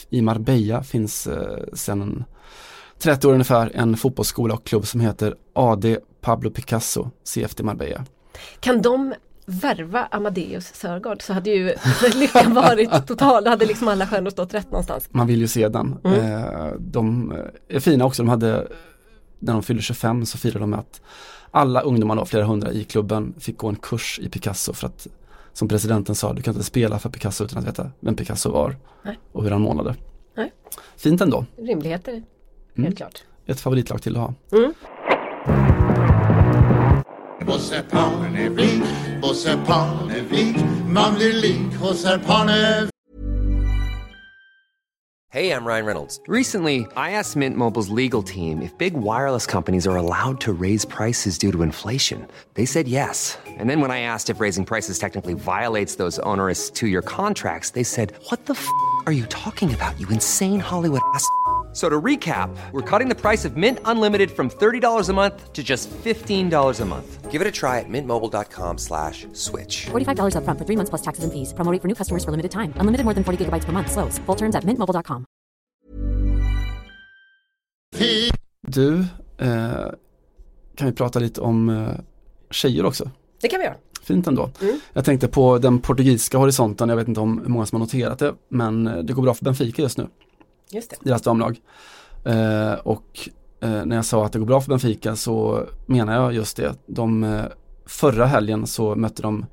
[0.10, 2.24] I Marbella finns eh, sedan
[3.00, 8.06] 30 år ungefär en fotbollsskola och klubb som heter AD Pablo Picasso CFD Marbella.
[8.60, 9.14] Kan de
[9.46, 11.74] värva Amadeus Sörgård så hade ju
[12.16, 13.44] lyckan varit total.
[13.44, 15.08] Då hade liksom alla stjärnor stått rätt någonstans.
[15.12, 16.00] Man vill ju se den.
[16.04, 16.20] Mm.
[16.22, 17.34] Eh, de
[17.68, 18.24] är fina också.
[18.24, 18.68] De hade,
[19.40, 21.02] när de fyllde 25 så firade de med att
[21.52, 25.08] alla ungdomar då, flera hundra i klubben, fick gå en kurs i Picasso för att
[25.54, 28.76] som presidenten sa, du kan inte spela för Picasso utan att veta vem Picasso var
[29.04, 29.20] Nej.
[29.32, 29.96] och hur han målade.
[30.38, 30.52] Nej.
[30.98, 31.46] Fint ändå.
[31.58, 32.26] Rimligheter, helt
[32.78, 32.96] Mm.
[32.96, 33.24] klart.
[33.46, 34.34] Ett favoritlag till att ha.
[37.46, 37.84] Bosse
[39.24, 42.90] Parnevik, Bosse Parnevik Man blir lik hos herr Parnevik
[45.30, 46.20] Hey, I'm Ryan Reynolds.
[46.28, 50.86] Recently, I asked Mint Mobile's legal team if big wireless companies are allowed to raise
[50.86, 52.28] prices due to inflation.
[52.54, 53.36] They said yes.
[53.58, 57.72] And then when I asked if raising prices technically violates those onerous two year contracts,
[57.72, 58.68] they said, What the f
[59.08, 61.28] are you talking about, you insane Hollywood ass?
[61.74, 65.64] So to recap, we're cutting the price of Mint Unlimited from $30 a month to
[65.64, 67.32] just $15 a month.
[67.32, 69.88] Give it a try at mintmobile.com slash switch.
[69.90, 71.54] $45 upfront for three months plus taxes and fees.
[71.54, 72.74] Promo for new customers for limited time.
[72.78, 73.92] Unlimited more than 40 gigabytes per month.
[73.92, 74.20] Slows.
[74.28, 75.26] Full terms at mintmobile.com.
[78.68, 79.06] Du,
[79.38, 79.90] eh,
[80.76, 81.96] kan vi prata lite om eh,
[82.52, 83.10] tjejer också?
[83.42, 83.76] Det kan vi göra.
[84.02, 84.50] Fint ändå.
[84.62, 84.80] Mm.
[84.94, 88.34] Jag tänkte på den portugisiska horisonten, jag vet inte om många som har noterat det,
[88.50, 90.08] men eh, det går bra för Benfica just nu.
[90.74, 90.96] Just det.
[91.02, 91.60] deras damlag.
[92.24, 96.34] Eh, och eh, när jag sa att det går bra för Benfica så menar jag
[96.34, 96.74] just det.
[96.86, 97.44] De, eh,
[97.86, 99.46] förra helgen så mötte de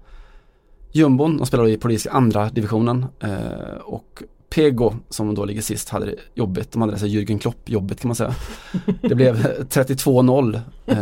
[0.92, 5.88] Jumbon, de spelade i portugisiska andra divisionen och eh, och Pego som då ligger sist
[5.88, 6.72] hade det jobbigt.
[6.72, 8.34] De hade det så här Jürgen Klopp jobbigt kan man säga.
[9.02, 10.96] Det blev 32-0 eh,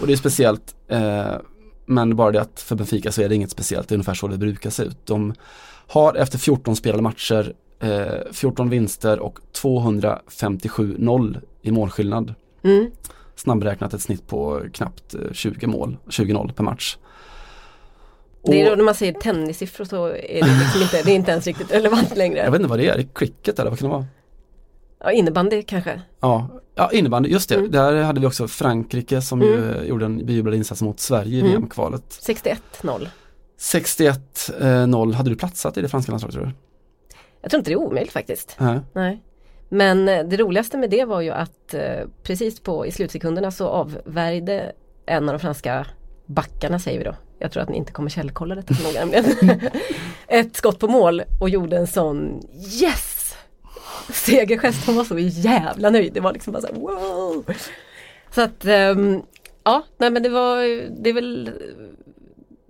[0.00, 0.74] och det är speciellt.
[1.86, 3.88] Men bara det att för Benfica så är det inget speciellt.
[3.88, 5.06] Det är ungefär så det brukar se ut.
[5.06, 5.34] De
[5.86, 12.34] har efter 14 spelade matcher eh, 14 vinster och 257-0 i målskillnad.
[12.64, 12.90] Mm.
[13.36, 16.96] Snabbräknat ett snitt på knappt eh, 20 mål, 20-0 per match.
[18.44, 21.14] Det är Och- då när man säger tennissiffror så är det liksom inte, det är
[21.16, 22.50] inte ens riktigt relevant jag längre.
[22.50, 24.06] vet inte vad det är, är det cricket eller vad kan det vara?
[25.04, 26.00] Ja, innebandy kanske.
[26.20, 27.54] Ja, ja innebandy, just det.
[27.54, 27.70] Mm.
[27.70, 29.70] Där hade vi också Frankrike som Mm.
[29.70, 31.52] eh, gjorde en bejublad insats mot Sverige i Mm.
[31.52, 32.18] VM-kvalet.
[32.22, 33.08] 61-0.
[33.58, 36.52] 61-0, hade du platsat i det franska landslaget tror du?
[37.42, 38.56] Jag tror inte det är omöjligt faktiskt.
[38.58, 38.80] Nej.
[38.92, 39.22] Nej.
[39.68, 43.66] Men eh, det roligaste med det var ju att eh, precis på i slutsekunderna så
[43.68, 44.72] avvärjde
[45.06, 45.86] en av de franska
[46.26, 47.14] backarna säger vi då.
[47.38, 49.60] Jag tror att ni inte kommer källkolla detta så noga nämligen.
[50.26, 52.42] Ett skott på mål och gjorde en sån
[52.82, 53.36] yes!
[54.12, 56.12] Segergest, hon var så jävla nöjd.
[56.12, 57.44] Det var liksom bara så här, wow!
[58.34, 59.22] Så att ehm,
[59.64, 60.58] ja, nej men det var,
[61.02, 61.50] det är väl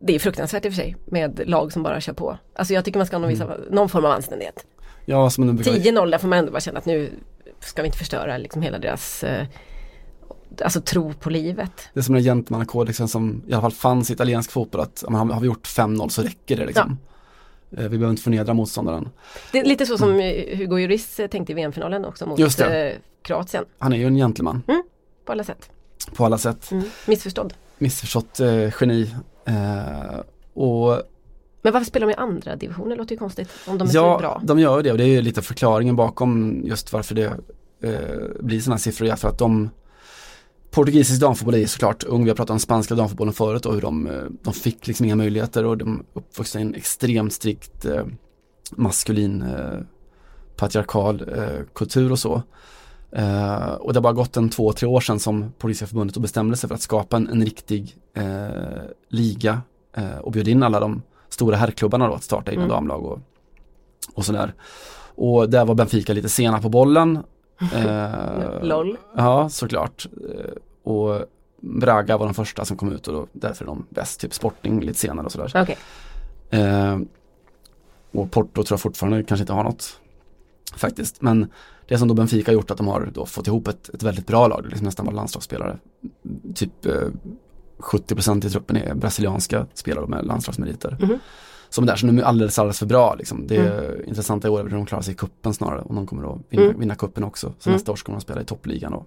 [0.01, 2.39] det är fruktansvärt i och för sig med lag som bara kör på.
[2.55, 4.67] Alltså jag tycker man ska ha någon, visa, någon form av anständighet.
[5.05, 5.73] Ja, som den brukar...
[5.73, 7.11] 10-0 där får man ändå bara känna att nu
[7.61, 9.47] ska vi inte förstöra liksom hela deras eh,
[10.65, 11.73] alltså tro på livet.
[11.95, 15.11] Det är som den gentlemannakodexen som i alla fall fanns i italiensk fotboll att ja,
[15.11, 16.99] men har vi gjort 5-0 så räcker det liksom.
[17.77, 19.09] Eh, Vi behöver inte förnedra motståndaren.
[19.53, 22.47] Det är lite så som eh, Hugo Lloris eh, tänkte i VM-finalen också mot Mm.
[22.47, 22.91] Just det.
[22.91, 23.65] eh, Kroatien.
[23.79, 24.63] Han är ju en gentleman
[25.25, 25.71] På alla sätt.
[26.17, 26.71] på alla sätt.
[26.71, 26.85] Mm.
[27.07, 27.55] Missförstådd.
[27.81, 29.15] Missförstått eh, geni.
[29.45, 30.21] Eh,
[30.55, 31.03] och
[31.63, 32.97] Men varför spelar de i andra divisioner?
[32.97, 34.41] låter ju konstigt om de är så ja, bra.
[34.45, 37.27] de gör det och det är ju lite förklaringen bakom just varför det
[37.83, 39.09] eh, blir sådana siffror.
[39.09, 39.71] Ja, för att de
[40.71, 44.07] Portugisisk damfotboll är såklart ung, vi har pratat om spanska damfotbollen förut och hur de,
[44.07, 48.05] eh, de fick liksom inga möjligheter och de uppvuxna i en extremt strikt eh,
[48.77, 49.79] maskulin eh,
[50.57, 52.43] patriarkal eh, kultur och så.
[53.13, 56.57] Eh, och det har bara gått en två, tre år sedan som Portugisiska förbundet bestämde
[56.57, 58.49] sig för att skapa en, en riktig eh,
[59.09, 59.63] liga
[59.97, 62.75] eh, och bjöd in alla de stora herrklubbarna då att starta egna Mm.
[62.75, 63.19] damlag och,
[64.15, 64.55] och sådär.
[65.15, 67.19] Och där var Benfica lite sena på bollen.
[68.63, 68.97] LOL.
[69.17, 70.07] Ja, såklart.
[70.83, 71.21] Och
[71.61, 74.81] Braga var de första som kom ut och då, därför är de bäst, typ Sporting
[74.81, 75.49] lite senare och sådär.
[76.51, 76.99] Eh,
[78.13, 80.01] och Porto tror jag fortfarande kanske inte har något
[80.77, 81.23] faktiskt.
[81.23, 81.51] Men
[81.91, 84.27] det som då Benfica har gjort att de har då fått ihop ett, ett väldigt
[84.27, 85.79] bra lag, det är liksom nästan bara landslagsspelare.
[86.55, 86.93] Typ eh,
[87.79, 90.97] 70% i truppen är brasilianska spelare med landslagsmeriter.
[91.01, 91.19] Mhm.
[91.69, 93.47] Som är där, så de är alldeles, alldeles för bra liksom.
[93.47, 96.07] Det är intressanta i år är hur de klarar sig i kuppen snarare och de
[96.07, 96.79] kommer att vinna, Mm.
[96.81, 97.53] vinna kuppen också.
[97.59, 97.75] Så Mm.
[97.77, 99.05] nästa år ska de spela i toppligan då.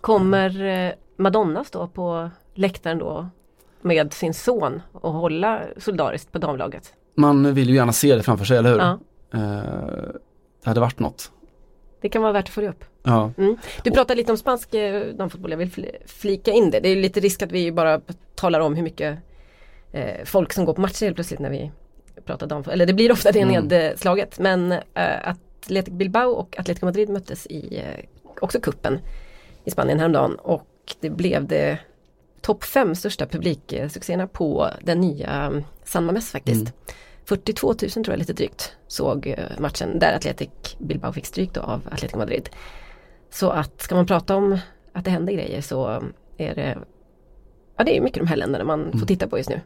[0.00, 3.28] Kommer eh, Madonna stå på läktaren då
[3.82, 6.92] med sin son och hålla solidariskt på damlaget?
[7.14, 8.78] Man vill ju gärna se det framför sig, eller hur?
[8.78, 8.98] Ja.
[9.34, 10.12] Eh,
[10.64, 11.32] det hade varit något.
[12.00, 12.84] Det kan vara värt att följa upp.
[13.02, 13.32] Ja.
[13.38, 13.56] Mm.
[13.84, 16.80] Du pratade lite om spansk eh, damfotboll, jag vill fl- flika in det.
[16.80, 18.00] Det är lite risk att vi bara
[18.34, 19.18] talar om hur mycket
[19.92, 21.70] eh, folk som går på matcher helt plötsligt när vi
[22.24, 22.72] pratar damfotboll.
[22.74, 23.64] Eller det blir ofta det Mm.
[23.66, 24.38] nedslaget.
[24.38, 28.04] Men eh, Athletic Bilbao och Atletico Madrid möttes i eh,
[28.40, 28.98] också kuppen
[29.64, 30.34] i Spanien häromdagen.
[30.34, 30.66] Och
[31.00, 31.78] det blev det
[32.40, 36.60] topp fem största publiksuccéerna på den nya mm, San Mames faktiskt.
[36.60, 36.72] Mm.
[37.24, 41.60] 42 000 tror jag lite drygt såg eh, matchen där Athletic Bilbao fick stryk då
[41.60, 42.48] av Atletico Madrid.
[43.30, 44.58] Så att ska man prata om
[44.92, 46.02] att det händer grejer så
[46.36, 46.78] är det
[47.76, 48.98] Ja det är mycket de här länderna man Mm.
[48.98, 49.60] får titta på just nu.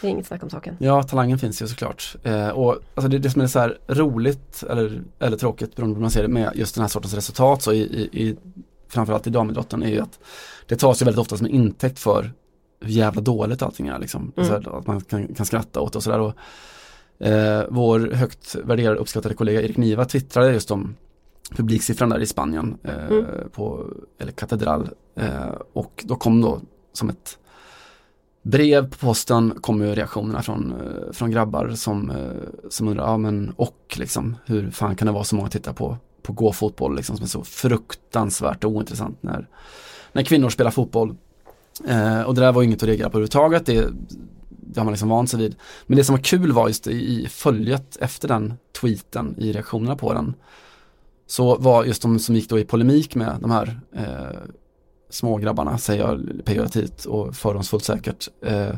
[0.00, 0.76] Det är inget snack om saken.
[0.80, 2.16] Ja, talangen finns ju såklart.
[2.22, 5.98] Eh, och alltså det, det som är så här roligt eller, eller tråkigt beroende på
[5.98, 8.36] hur man ser det med just den här sortens resultat så i, i, i
[8.88, 10.18] framförallt i damidrotten är ju att
[10.66, 12.32] det tas ju väldigt ofta som en intäkt för
[12.80, 14.32] hur jävla dåligt allting är liksom.
[14.36, 14.48] Mm.
[14.48, 16.32] Så här, att man kan, kan skratta åt det och sådär.
[17.18, 20.96] Eh, vår högt värderade uppskattade kollega Erik Niva twittrade just om
[21.50, 23.24] publiksiffran där i Spanien eh, Mm.
[23.52, 23.86] på,
[24.18, 24.88] eller katedral.
[25.14, 26.60] Eh, och då kom då
[26.92, 27.38] som ett
[28.42, 33.16] brev på posten kom ju reaktionerna från, eh, från grabbar som, eh, som undrar, ja
[33.16, 37.16] men och liksom, hur fan kan det vara så många tittar på, på gå-fotboll liksom
[37.16, 39.48] som är så fruktansvärt ointressant när,
[40.12, 41.16] när kvinnor spelar fotboll.
[41.88, 43.88] Eh, och det där var inget att reagera på överhuvudtaget, det,
[44.66, 45.56] det har man liksom vant sig vid.
[45.86, 50.12] Men det som var kul var just i, följet efter den tweeten, i reaktionerna på
[50.12, 50.34] den,
[51.26, 54.40] så var just de som gick då i polemik med de här eh,
[55.10, 58.74] smågrabbarna, säger jag pejorativt och fördomsfullt säkert, eh,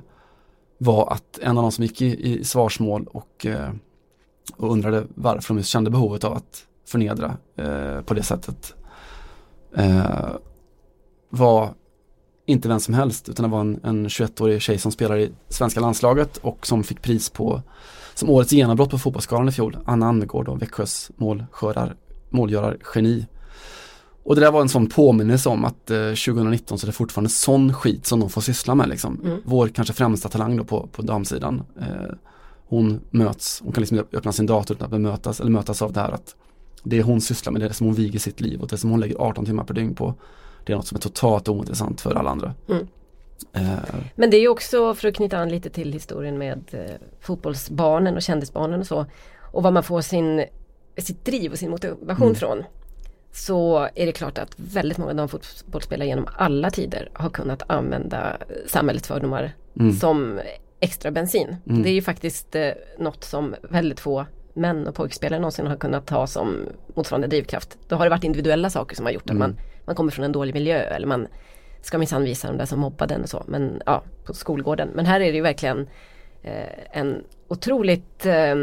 [0.78, 3.70] var att en av de som gick i, i svarsmål och, eh,
[4.56, 8.74] och undrade varför de just kände behovet av att förnedra eh, på det sättet
[9.76, 10.30] eh,
[11.30, 11.74] var
[12.48, 15.80] inte vem som helst utan det var en, en 21-årig tjej som spelar i svenska
[15.80, 17.62] landslaget och som fick pris på
[18.14, 21.96] som årets genombrott på fotbollsskalan i fjol, Anna Annegård och Växjös målskörar,
[22.30, 23.26] målgörargeni.
[24.22, 27.30] Och det där var en sån påminnelse om att eh, 2019 så är det fortfarande
[27.30, 29.20] sån skit som de får syssla med liksom.
[29.24, 29.40] Mm.
[29.44, 31.62] Vår kanske främsta talang då på, på damsidan.
[31.80, 32.14] Eh,
[32.68, 36.00] hon möts, hon kan liksom öppna sin dator utan att bemötas eller mötas av det
[36.00, 36.34] här att
[36.82, 38.90] det hon sysslar med, det är det som hon viger sitt liv och det som
[38.90, 40.14] hon lägger 18 timmar per dygn på.
[40.68, 42.54] Det är något som är totalt ointressant för alla andra.
[42.68, 42.86] Mm.
[43.52, 43.78] Eh,
[44.14, 48.22] Men det är också för att knyta an lite till historien med eh, fotbollsbarnen och
[48.22, 49.06] kändisbarnen och så.
[49.52, 50.44] Och vad man får sin,
[50.96, 52.34] sitt driv och sin motivation Mm.
[52.34, 52.64] från.
[53.32, 58.54] Så är det klart att väldigt många damfotbollsspelare genom alla tider har kunnat använda eh,
[58.66, 59.92] samhällets fördomar Mm.
[59.92, 60.40] som
[60.80, 61.56] extra bensin.
[61.66, 61.82] Mm.
[61.82, 66.10] Det är ju faktiskt eh, något som väldigt få män och pojkspelare någonsin har kunnat
[66.10, 66.56] ha som
[66.94, 67.78] motsvarande drivkraft.
[67.88, 69.38] Då har det varit individuella saker som har gjort att Mm.
[69.38, 69.56] man,
[69.88, 71.26] man kommer från en dålig miljö eller man
[71.82, 73.44] ska minsann visa de där som mobbade en och så.
[73.46, 74.88] Men ja, på skolgården.
[74.94, 75.88] Men här är det ju verkligen
[76.42, 78.54] eh, en otroligt eh,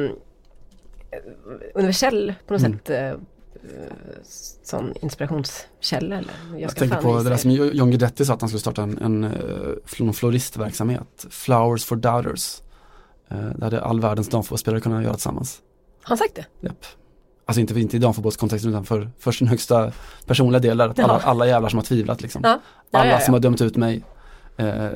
[1.73, 2.77] universell på något Mm.
[2.77, 3.15] sätt eh, eh,
[4.63, 6.15] sån inspirationskälla.
[6.17, 6.33] Eller?
[6.51, 8.97] Jag, Jag tänker på det där som John Guidetti sa att han skulle starta en,
[8.97, 9.29] en, eh,
[9.99, 11.25] någon floristverksamhet.
[11.29, 12.61] Flowers for doubters.
[13.29, 15.61] Eh, Där hade all världens damfotbollsspelare kunnat göra tillsammans.
[16.03, 16.45] Har han sagt det?
[16.61, 16.85] Japp.
[17.45, 19.91] Alltså inte, inte i damfotbollskontexten utan för, för sin högsta
[20.25, 22.41] personliga del där, att alla, alla jävlar som har tvivlat liksom.
[22.43, 22.59] Ja.
[22.91, 24.03] Ja, alla ja, som har dömt ut mig.
[24.57, 24.89] Eh,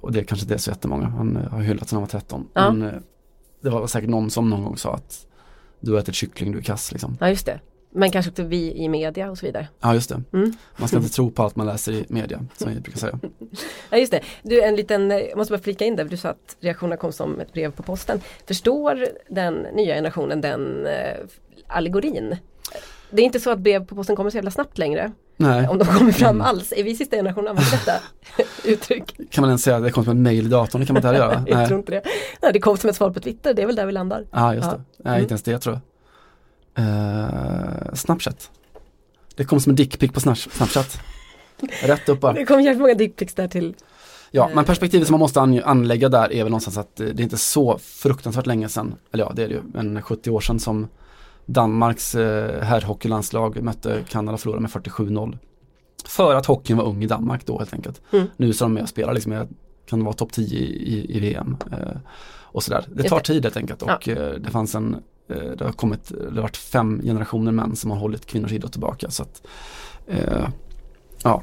[0.00, 2.48] och det kanske inte är så jättemånga, han eh, har hyllat sedan han var 13.
[2.54, 2.70] Ja.
[2.70, 3.00] Men eh,
[3.60, 5.26] det var säkert någon som någon gång sa att
[5.80, 7.16] du har ätit kyckling, du är kass liksom.
[7.20, 7.60] Ja just det.
[7.96, 9.68] Men kanske också vi i media och så vidare.
[9.80, 10.22] Ja just det.
[10.32, 10.52] Mm.
[10.76, 13.18] Man ska inte tro på allt man läser i media, som vi brukar säga.
[13.90, 14.20] Ja just det.
[14.42, 16.96] Du en liten, eh, jag måste bara flika in där, för du sa att reaktionerna
[16.96, 18.20] kom som ett brev på posten.
[18.46, 21.16] Förstår den nya generationen den eh,
[21.66, 22.36] allegorin?
[23.10, 25.12] Det är inte så att brev på posten kommer så jävla snabbt längre.
[25.36, 26.42] Nej, Om de kommer fram Mm.
[26.46, 26.72] alls.
[26.76, 27.92] Är vi sista generationen använder detta
[28.64, 29.16] uttryck?
[29.30, 31.04] kan man ens säga att det kommer som ett mail i datorn, det kan man
[31.06, 31.44] inte göra.
[31.46, 31.66] jag Nej.
[31.66, 32.02] tror inte det.
[32.42, 34.26] Nej, det kom som ett svar på Twitter, det är väl där vi landar.
[34.30, 34.72] Ja, just Ja.
[34.72, 34.82] det.
[34.98, 35.20] Nej, Mm.
[35.22, 36.84] inte ens det tror jag.
[36.84, 38.50] Eh, Snapchat.
[39.34, 40.98] Det kom som en dickpic på Snap- Snapchat.
[41.82, 42.32] Rätt upp bara.
[42.32, 43.74] Det kom jävligt många dickpics där till.
[44.30, 47.20] Ja, men perspektivet som man måste an- anlägga där är väl någonstans att eh, det
[47.22, 50.40] är inte så fruktansvärt länge sedan, eller ja det är det ju, men 70 år
[50.40, 50.88] sedan som
[51.46, 55.38] Danmarks eh, herrhockeylandslag mötte Kanada och förlorade med 47-0.
[56.06, 58.00] För att hockeyn var ung i Danmark då helt enkelt.
[58.12, 58.26] Mm.
[58.36, 59.46] Nu så är de med och spelar liksom,
[59.86, 61.56] kan vara topp 10 i, i, VM.
[61.72, 61.96] Eh,
[62.42, 62.84] och sådär.
[62.94, 66.42] Det tar tid helt enkelt och eh, det fanns en, det har kommit, det har
[66.42, 69.10] varit fem generationer män som har hållit kvinnors idrott tillbaka.
[69.10, 69.46] Så att,
[70.06, 70.48] eh,
[71.22, 71.42] ja,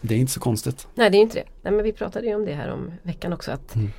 [0.00, 0.88] det är inte så konstigt.
[0.94, 1.44] Nej det är inte det.
[1.62, 3.90] Nej men vi pratade ju om det här om veckan också att Mm.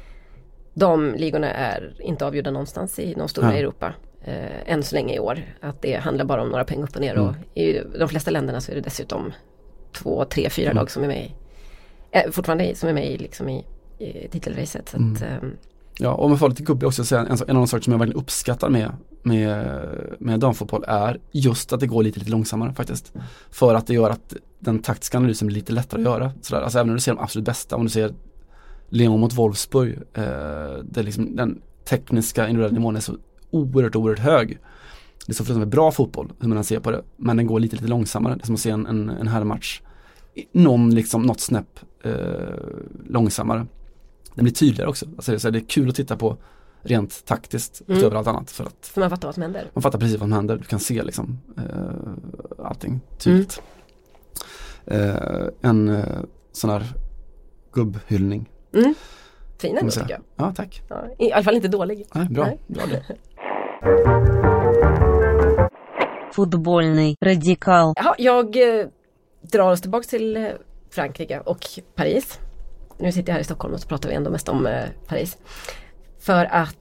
[0.73, 3.59] de ligorna är inte avgjorda någonstans i de stora Ja.
[3.59, 3.93] Europa.
[4.27, 5.39] Eh, än så länge i år.
[5.61, 7.41] Att det handlar bara om några pengar upp och ner och Mm.
[7.53, 9.33] i de flesta länderna så är det dessutom
[9.93, 10.75] två, tre, fyra Mm.
[10.77, 11.33] lag som är med i,
[12.11, 13.65] eh, fortfarande som är med i, liksom i,
[13.99, 14.89] i titelracet.
[14.89, 15.43] Så att, Mm.
[15.43, 15.49] eh,
[15.99, 17.83] Ja, och om jag får lite gubbig också, så är en, en av de saker
[17.83, 18.91] som jag verkligen uppskattar med,
[19.23, 19.67] med,
[20.19, 23.13] med damfotboll är just att det går lite, lite långsammare faktiskt.
[23.51, 26.31] För att det gör att den taktiska analysen blir lite lättare att göra.
[26.41, 26.61] Sådär.
[26.61, 28.13] Alltså även om du ser de absolut bästa, om du ser
[28.89, 30.23] Leon mot Wolfsburg, eh,
[30.83, 33.15] det är liksom, den tekniska individuella nivån är så
[33.51, 34.59] oerhört, oerhört hög.
[35.25, 37.03] Det är så fruktansvärt bra fotboll, hur man ser på det.
[37.17, 38.35] Men den går lite, lite långsammare.
[38.35, 39.81] Det är som att se en, en, en herrmatch.
[40.51, 42.13] Någon, liksom, något snäpp eh,
[43.09, 43.65] långsammare.
[44.35, 45.05] Den blir tydligare också.
[45.05, 46.37] Alltså, det, är så här, det är kul att titta på
[46.81, 47.97] rent taktiskt Mm.
[47.97, 48.51] utöver allt annat.
[48.51, 49.69] För att för man fattar vad som händer.
[49.73, 50.57] man fattar precis vad som händer.
[50.57, 53.61] Du kan se liksom eh, allting tydligt.
[54.85, 56.03] Eh, en eh,
[56.51, 56.83] sån här
[57.73, 58.49] gubbhyllning.
[58.73, 58.93] Mm.
[59.57, 60.21] Fin ändå tycker jag.
[60.35, 60.81] Ja, tack.
[60.89, 62.05] Ja, I alla fall inte dålig.
[62.13, 62.45] Nej, bra.
[62.45, 62.59] Nej.
[62.67, 63.03] bra det.
[66.31, 67.93] Fotbollny radikal.
[67.95, 68.87] Ja, jag eh,
[69.41, 70.47] drar oss tillbaka till eh,
[70.89, 71.59] Frankrike och
[71.95, 72.39] Paris.
[72.97, 75.37] Nu sitter jag här i Stockholm och så pratar vi ändå mest om eh, Paris.
[76.19, 76.77] För att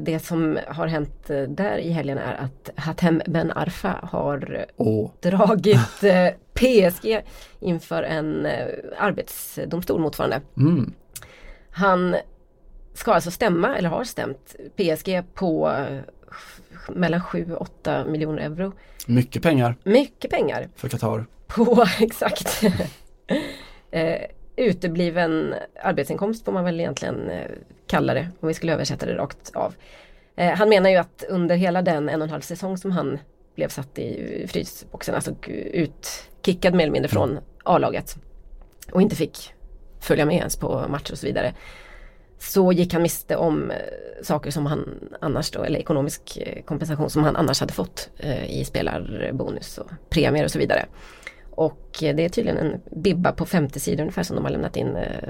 [0.00, 5.10] det som har hänt där i helgen är att Hatem Ben Arfa har oh.
[5.20, 6.02] dragit
[6.54, 7.20] PSG
[7.60, 8.46] inför en
[8.98, 10.40] arbetsdomstol motsvarande.
[10.56, 10.92] Mm.
[11.70, 12.16] Han
[12.94, 15.76] ska alltså stämma, eller har stämt, PSG på
[16.88, 18.72] mellan 7 och 8 miljoner euro.
[19.06, 21.26] Mycket pengar Mycket pengar för Qatar.
[21.46, 22.62] på exakt
[23.90, 24.20] eh,
[24.56, 27.50] utebliven arbetsinkomst får man väl egentligen eh,
[27.86, 29.74] kalla det om vi skulle översätta det rakt av.
[30.36, 33.18] Eh, han menar ju att under hela den en och en halv säsong som han
[33.54, 35.34] blev satt i frysboxen, alltså
[35.72, 38.16] utkickad mer eller mindre från A-laget
[38.92, 39.52] och inte fick
[40.00, 41.54] följa med ens på matcher och så vidare.
[42.42, 43.76] Så gick han miste om eh,
[44.22, 48.60] saker som han annars då, eller ekonomisk eh, kompensation som han annars hade fått eh,
[48.60, 50.86] i spelarbonus och premier och så vidare.
[51.50, 54.76] Och eh, det är tydligen en bibba på 50 sidor ungefär som de har lämnat
[54.76, 55.28] in eh,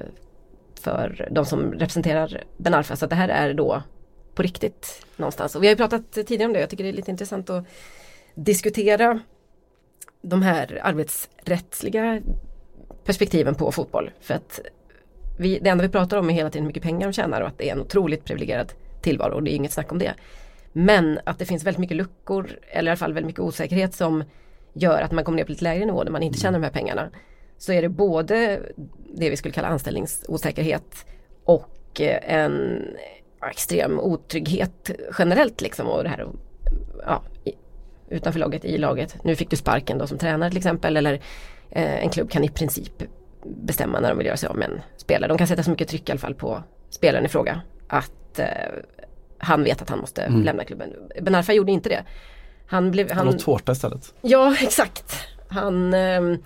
[0.81, 2.97] för de som representerar Ben Arfa.
[2.97, 3.83] Så det här är då
[4.35, 5.57] på riktigt någonstans.
[5.57, 6.61] Och vi har ju pratat tidigare om det.
[6.61, 7.65] Jag tycker det är lite intressant att
[8.35, 9.21] diskutera
[10.23, 12.21] de här arbetsrättsliga
[13.05, 14.11] perspektiven på fotboll.
[14.21, 14.61] För att
[15.41, 17.49] vi, det enda vi pratar om är hela tiden hur mycket pengar de tjänar och
[17.49, 20.15] att det är en otroligt privilegierad tillvaro och det är inget snack om det.
[20.73, 24.25] Men att det finns väldigt mycket luckor eller i alla fall väldigt mycket osäkerhet som
[24.73, 26.73] gör att man kommer ner på lite lägre nivå där man inte tjänar de här
[26.73, 27.11] pengarna.
[27.59, 28.61] Så är det både
[29.15, 31.07] det vi skulle kalla anställningsosäkerhet
[31.45, 32.87] och eh, en
[33.51, 36.29] extrem otrygghet generellt liksom och det här
[37.07, 37.23] ja,
[38.09, 39.25] utanför laget, i laget.
[39.25, 41.15] Nu fick du sparken då som tränare till exempel eller
[41.71, 43.03] eh, en klubb kan i princip
[43.45, 45.29] bestämma när de vill göra sig av med en spelare.
[45.29, 48.47] De kan sätta så mycket tryck i alla fall på spelaren i fråga att eh,
[49.39, 50.43] han vet att han måste Mm.
[50.43, 50.91] lämna klubben.
[51.23, 52.05] Ben Arfa gjorde inte det.
[52.67, 54.15] Han blev, Han han, låt tårta istället.
[54.23, 55.15] Ja, exakt.
[55.49, 56.39] Han, ehm,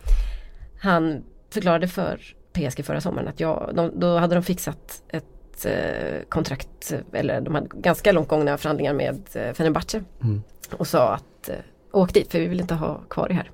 [0.80, 2.20] han förklarade för
[2.53, 7.55] PSG förra sommaren att ja, de, då hade de fixat ett eh, kontrakt, eller de
[7.55, 10.42] hade ganska långt gångna förhandlingar med eh, Fenerbahce Mm.
[10.76, 11.55] och sa att eh,
[11.92, 13.51] åk dit för vi vill inte ha kvar det här.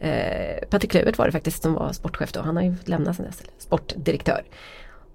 [0.00, 3.26] Eh, Patrik Klövert var det faktiskt som var sportchef då, han har ju lämnat sen
[3.26, 4.42] dess, sportdirektör.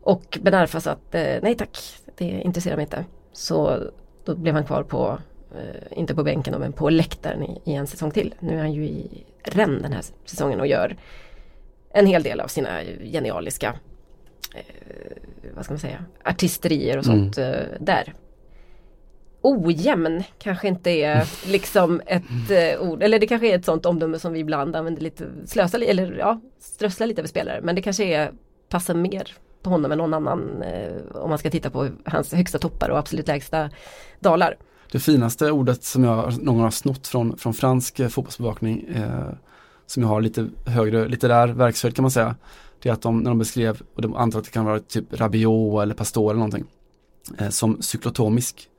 [0.01, 1.77] Och Ben Arfa sa att eh, nej tack,
[2.17, 3.05] det intresserar mig inte.
[3.33, 3.79] Så
[4.25, 5.17] då blev han kvar på
[5.55, 8.35] Eh, inte på bänken men på läktaren i, i en säsong till.
[8.39, 10.95] Nu är han ju i Rennes den här säsongen och gör
[11.93, 13.75] en hel del av sina genialiska
[14.55, 14.61] eh,
[15.55, 18.13] vad ska man säga, artisterier och sånt eh, där.
[19.43, 24.19] Ojämn kanske inte är liksom ett eh, ord, eller det kanske är ett sånt omdöme
[24.19, 27.59] som vi ibland använder lite, slösa eller ja, strössla lite över spelare.
[27.63, 28.31] Men det kanske är,
[28.69, 32.59] passar mer på honom än någon annan eh, om man ska titta på hans högsta
[32.59, 33.69] toppar och absolut lägsta
[34.19, 34.57] dalar.
[34.91, 39.33] Det finaste ordet som jag någon har snott från, från fransk eh, fotbollsbevakning eh,
[39.85, 42.35] som jag har lite högre litterär verkshöjd kan man säga.
[42.81, 45.05] Det är att de, när de beskrev, och de antar att det kan vara typ
[45.13, 46.65] Rabiot eller Pastor eller någonting,
[47.37, 48.69] eh, som cyklotomisk.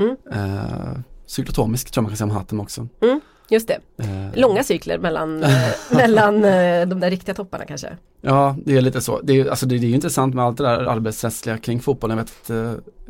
[0.00, 0.16] Mm.
[0.32, 2.88] Eh, cyklotomisk tror jag man kan säga om Hatem också.
[3.02, 3.78] Mm, just det.
[3.96, 7.96] Eh, Långa cykler mellan, eh, mellan eh, de där riktiga topparna kanske.
[8.20, 9.20] Ja, det är lite så.
[9.20, 12.18] Det är, alltså det, det är intressant med allt det där arbetsrättsliga kring fotbollen.
[12.18, 12.50] Jag vet att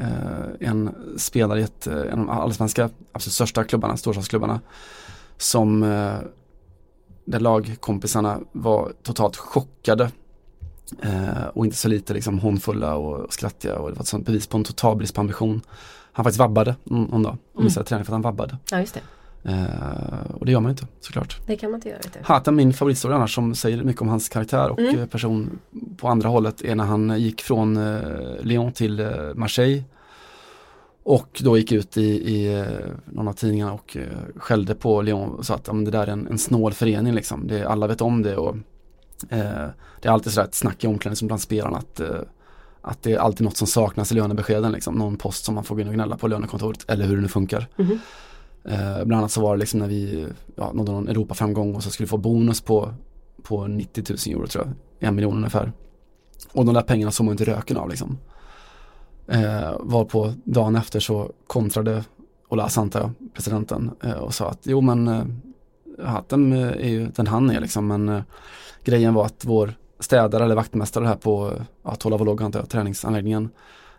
[0.01, 4.61] eh, en spelare i ett, en av de allsvenska absolut största klubbarna, storstadsklubbarna,
[5.37, 6.15] som eh,
[7.25, 10.11] där lagkompisarna var totalt chockade
[11.03, 14.47] eh, och inte så lite liksom hånfulla och skrattiga och det var ett sånt bevis
[14.47, 15.61] på en total brist på ambition.
[16.21, 18.57] Han faktiskt vabbade någon, dag och missade träning för att han vabbade.
[18.71, 19.01] Ja just det,
[19.43, 21.39] Eh, och det gör man inte såklart.
[21.47, 22.01] det kan man inte göra.
[22.23, 24.99] Hatem, min favoritstory annars som säger mycket om hans karaktär och Mm.
[24.99, 25.59] eh, person
[25.97, 28.01] på andra hållet är när han gick från eh,
[28.41, 29.83] Lyon till eh, Marseille
[31.03, 32.03] och då gick ut i,
[32.35, 32.67] i eh,
[33.05, 34.03] någon av tidningarna och eh,
[34.37, 37.47] skällde på Lyon och sa att ja, det där är en, en snål förening liksom.
[37.47, 38.57] Det, alla vet om det och
[39.29, 39.67] eh,
[40.01, 42.09] det är alltid sådär ett snack i omklädningsrummet bland spelarna att, eh,
[42.83, 44.95] att det är alltid något som saknas i lönebeskeden liksom.
[44.95, 47.29] Någon post som man får gå in och gnälla på lönekontoret eller hur det nu
[47.29, 47.67] funkar.
[47.77, 47.99] Mhm.
[48.65, 51.91] Eh, bland annat så var det liksom när vi ja, nådde någon Europaframgång och så
[51.91, 52.95] skulle vi få bonus på,
[53.43, 55.73] på 90 000 euro tror jag, en miljon ungefär.
[56.53, 58.19] Och de där pengarna såg man inte röken av liksom.
[59.27, 62.05] Eh, var på dagen efter så kontrade
[62.49, 65.25] Ola Santa, presidenten, eh, och sa att jo men eh,
[66.07, 68.23] hatten eh, är ju den han är liksom men eh,
[68.85, 73.51] grejen var att vår städare eller vaktmästare här på ja, Tolavolog, antar jag, träningsanläggningen.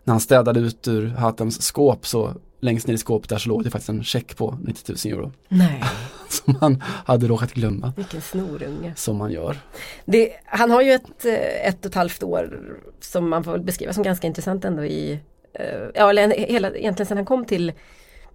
[0.04, 3.64] När han städade ut ur Hatems skåp så längst ner i skåpet där så låg
[3.64, 5.32] det faktiskt en check på 90 000 euro.
[5.48, 5.82] Nej,
[6.28, 7.92] som han hade råkat glömma.
[7.96, 8.92] Vilken snorunge.
[8.96, 9.56] som man gör.
[10.04, 12.60] Det, han har ju ett, eh, ett och ett halvt år
[13.00, 15.20] som man får beskriva som ganska intressant ändå i,
[15.54, 17.72] eh, ja eller hela, egentligen sedan han kom till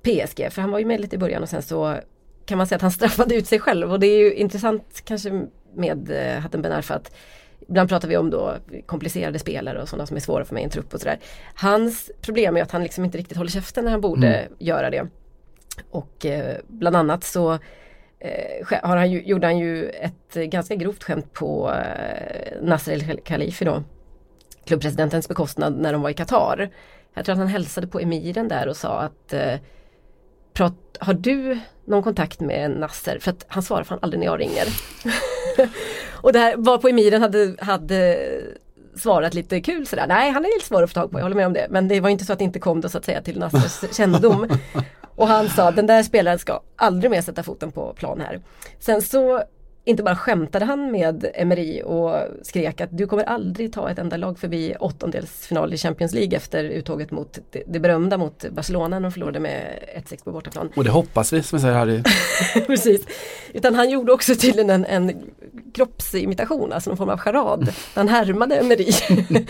[0.01, 1.97] PSG, för han var ju med lite i början och sen så
[2.45, 3.91] kan man säga att han straffade ut sig själv.
[3.91, 7.11] Och det är ju intressant kanske med eh, Hatem Ben Arfa att
[7.69, 8.55] Ibland pratar vi om då
[8.85, 11.19] komplicerade spelare och sådana som är svåra för mig i en trupp och sådär.
[11.55, 15.07] Hans problem är att han liksom inte riktigt håller käften när han borde göra det.
[15.89, 17.53] Och eh, bland annat så
[18.19, 23.19] eh, har han ju, gjorde han ju ett ganska grovt skämt på eh, Nasser El
[23.19, 23.83] Khalifi då.
[24.65, 26.69] Klubbpresidentens bekostnad när de var i Qatar.
[27.13, 29.55] Jag tror att han hälsade på emiren där och sa att eh,
[30.53, 33.19] prat, Har du någon kontakt med Nasser?
[33.19, 34.65] För att han svarar fan aldrig när jag ringer.
[36.21, 38.29] och det här var på emiren hade, hade
[38.95, 40.07] svarat lite kul sådär.
[40.07, 41.67] Nej han är lite svår att få tag på, jag håller med om det.
[41.69, 43.95] Men det var inte så att det inte kom då så att säga till Nassers
[43.97, 44.47] kännedom.
[45.15, 48.41] Och han sa den där spelaren ska aldrig mer sätta foten på plan här.
[48.79, 49.43] Sen så
[49.87, 54.17] inte bara skämtade han med Emery och skrek att du kommer aldrig ta ett enda
[54.17, 58.99] lag förbi åttondelsfinal i Champions League efter uttåget mot det, det berömda mot Barcelona när
[58.99, 59.79] de förlorade med
[60.09, 60.69] 1-6 på bortaplan.
[60.75, 62.03] Och det hoppas vi som vi säger i
[62.67, 63.07] Precis.
[63.53, 65.21] Utan han gjorde också tydligen en, en
[65.73, 67.73] kroppsimitation, alltså någon form av charad.
[67.95, 68.91] Han härmade Emery.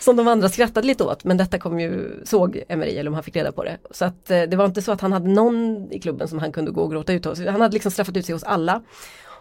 [0.00, 3.22] som de andra skrattade lite åt men detta kom ju, såg Emery eller om han
[3.22, 3.78] fick reda på det.
[3.90, 6.52] Så att eh, det var inte så att han hade någon i klubben som han
[6.52, 7.38] kunde gå och gråta ut hos.
[7.46, 8.82] Han hade liksom straffat ut sig hos alla.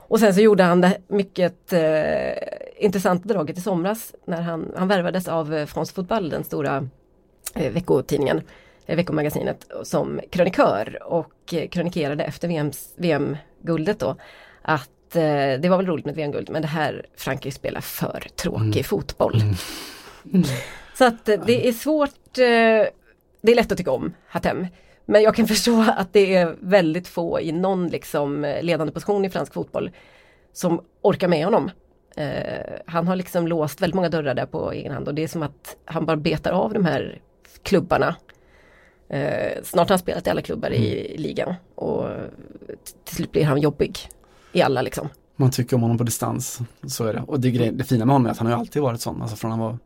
[0.10, 2.32] Och sen så gjorde han det mycket eh,
[2.78, 6.88] intressanta draget i somras när han, han värvades av eh, France Football, den stora
[7.56, 8.42] eh, veckotidningen,
[8.86, 14.16] eh, veckomagasinet, som krönikör och eh, kronikerade efter VMs, VM-guldet då
[14.62, 15.22] att eh,
[15.60, 19.42] det var väl roligt med VM-guld men det här Frankrike spelar för tråkig fotboll.
[20.98, 22.36] Så att eh, det är svårt,
[23.42, 24.68] det är lätt att tycka om Hatem.
[25.10, 29.26] Men jag kan förstå att det är väldigt få i någon liksom eh, ledande position
[29.26, 29.92] i fransk fotboll
[30.54, 31.72] som orkar med honom.
[32.16, 35.28] Eh, han har liksom låst väldigt många dörrar där på egen hand och det är
[35.28, 37.22] som att han bara betar av de här
[37.64, 38.16] klubbarna.
[39.10, 42.08] Eh, snart har han spelat i alla klubbar i ligan och
[43.06, 43.98] till slut blir han jobbig
[44.52, 45.10] i alla liksom.
[45.36, 47.24] Man tycker om honom på distans, så är det.
[47.28, 49.52] Och det, det fina med honom är att han har alltid varit sån, alltså från
[49.52, 49.78] han var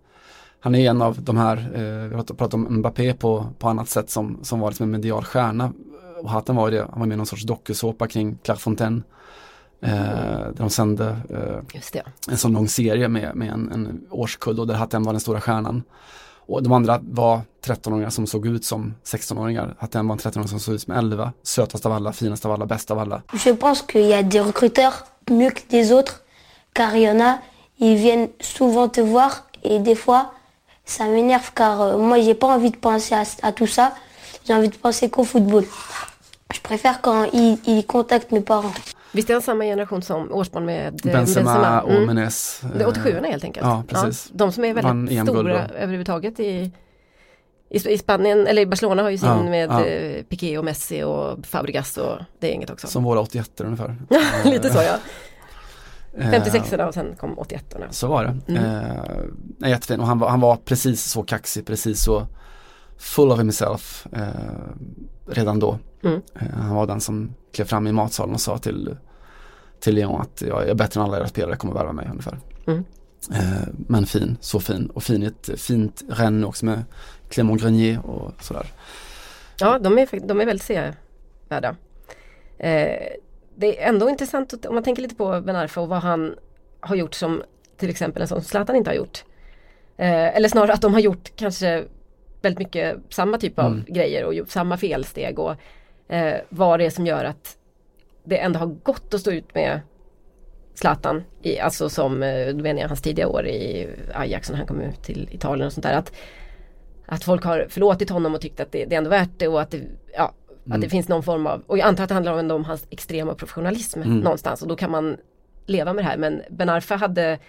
[0.64, 3.90] han är en av de här, eh, vi har pratat om Mbappé på, på annat
[3.90, 5.74] sätt som, som var liksom en medial stjärna.
[6.22, 9.04] Och Hatten var ju det, han var med i någon sorts dokusåpa kring Clairefontaine.
[9.82, 12.04] Eh, där de sände eh, Just det.
[12.30, 15.42] en sån lång serie med, med en, en årskull och där Hatem var den stora
[15.42, 15.84] stjärnan.
[16.46, 19.76] Och de andra var 13-åringar som såg ut som 16-åringar.
[19.80, 21.34] Att den var en 13-åring som såg ut som 11.
[21.44, 23.22] Sötast av alla, finast av alla, bäst av alla.
[23.46, 24.94] Je pense qu'il y a des recruteurs
[25.30, 26.16] mieux que des autres,
[26.74, 27.38] car il y en a,
[27.78, 29.32] ils viennent souvent te voir
[29.64, 30.26] et des fois,
[30.86, 33.94] ça m'énerve car euh, moi, j'ai pas envie de penser à, à tout ça.
[34.48, 35.64] J'ai envie de penser qu'au football.
[36.54, 38.74] Je préfère quand ils, ils contactent mes parents.
[39.16, 42.06] Visst är han samma generation som årsbarn med eh, Benzema och Mm.
[42.06, 42.62] Menes.
[42.76, 43.66] Det är eh, 87 helt enkelt.
[43.66, 44.30] Ja, precis.
[44.34, 46.72] de som är väldigt EM-guld stora överhuvudtaget i,
[47.70, 49.86] i, i Spanien, eller i Barcelona har ju sin Ja, med ja.
[49.86, 52.88] eh, Piqué och Messi och Fabregas och det gänget också.
[52.88, 53.96] Som våra 81 ungefär.
[54.46, 54.96] Lite så ja.
[56.18, 57.86] Eh, 56 och sen kom 81 orna.
[57.90, 58.54] Så var det.
[58.54, 58.64] Mm.
[59.62, 62.28] Eh, jättefin och han var, han var precis så kaxig, precis så
[62.98, 64.28] full of himself eh,
[65.28, 65.80] redan då.
[66.04, 66.22] Mm.
[66.36, 68.98] Eh, han var den som klev fram i matsalen och sa till,
[69.80, 72.40] till Leon att jag är bättre än alla era spelare, kommer värva mig ungefär.
[72.68, 72.84] Mm.
[73.32, 76.84] Eh, men fin, så fin och fin ett fint renn också med
[77.30, 78.66] Clément Grenier och sådär.
[79.60, 81.76] Ja, de är, de är väldigt sevärda.
[83.56, 86.36] Det är ändå intressant att, om man tänker lite på Ben Arfa och vad han
[86.80, 87.44] har gjort som
[87.78, 89.24] till exempel en sån som Zlatan inte har gjort.
[89.98, 91.84] Eh, eller snarare att de har gjort kanske
[92.42, 93.86] väldigt mycket samma typ av Mm.
[93.88, 95.56] grejer och gjort samma felsteg och
[96.08, 97.58] eh, vad det är som gör att
[98.24, 99.80] det ändå har gått att stå ut med
[100.76, 104.68] Zlatan, i, alltså som, eh, då menar jag hans tidiga år i Ajax när han
[104.68, 105.94] kom ut till Italien och sånt där.
[105.98, 106.14] Att,
[107.06, 109.62] att folk har förlåtit honom och tyckt att det, det är ändå värt det och
[109.62, 109.82] att det,
[110.14, 110.34] ja,
[110.64, 110.82] att Mm.
[110.82, 113.36] det finns någon form av, och jag antar att det handlar ändå om hans extrema
[113.36, 114.20] professionalism Mm.
[114.20, 115.18] någonstans och då kan man
[115.66, 116.18] leva med det här.
[116.18, 117.40] Men Ben Arfa hade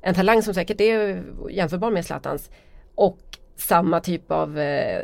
[0.00, 2.50] en talang som säkert är jämförbar med Zlatans
[2.94, 3.18] och
[3.56, 5.02] samma typ av eh,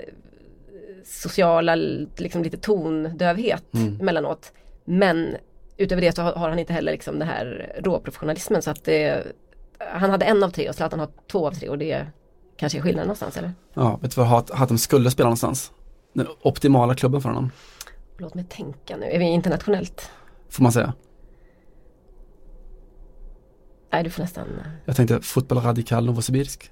[1.04, 1.74] sociala,
[2.16, 4.00] liksom lite tondövhet Mm.
[4.00, 4.52] emellanåt.
[4.84, 5.36] Men
[5.76, 9.22] utöver det så har, han inte heller liksom den här råprofessionalismen så att det,
[9.78, 12.06] han hade en av tre och Zlatan har två av tre och det
[12.56, 13.52] kanske är skillnaden någonstans eller?
[13.74, 15.72] Ja, vet du var Hat- Hatem skulle spela någonstans?
[16.12, 17.50] Den optimala klubben för honom,
[18.18, 20.10] Låt mig tänka nu, är vi internationellt?
[20.50, 20.92] får man säga.
[23.92, 24.46] Nej du får nästan
[24.84, 26.70] Jag tänkte fotboll radikal Novosibirsk,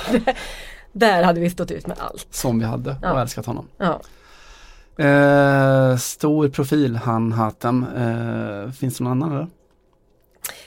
[0.92, 2.26] Där hade vi stått ut med allt.
[2.30, 3.20] som vi hade och Ja.
[3.20, 3.68] älskat honom.
[3.76, 4.00] Ja.
[5.04, 7.86] Eh, stor profil, han Hatem.
[7.96, 9.46] Eh, finns det någon annan eller?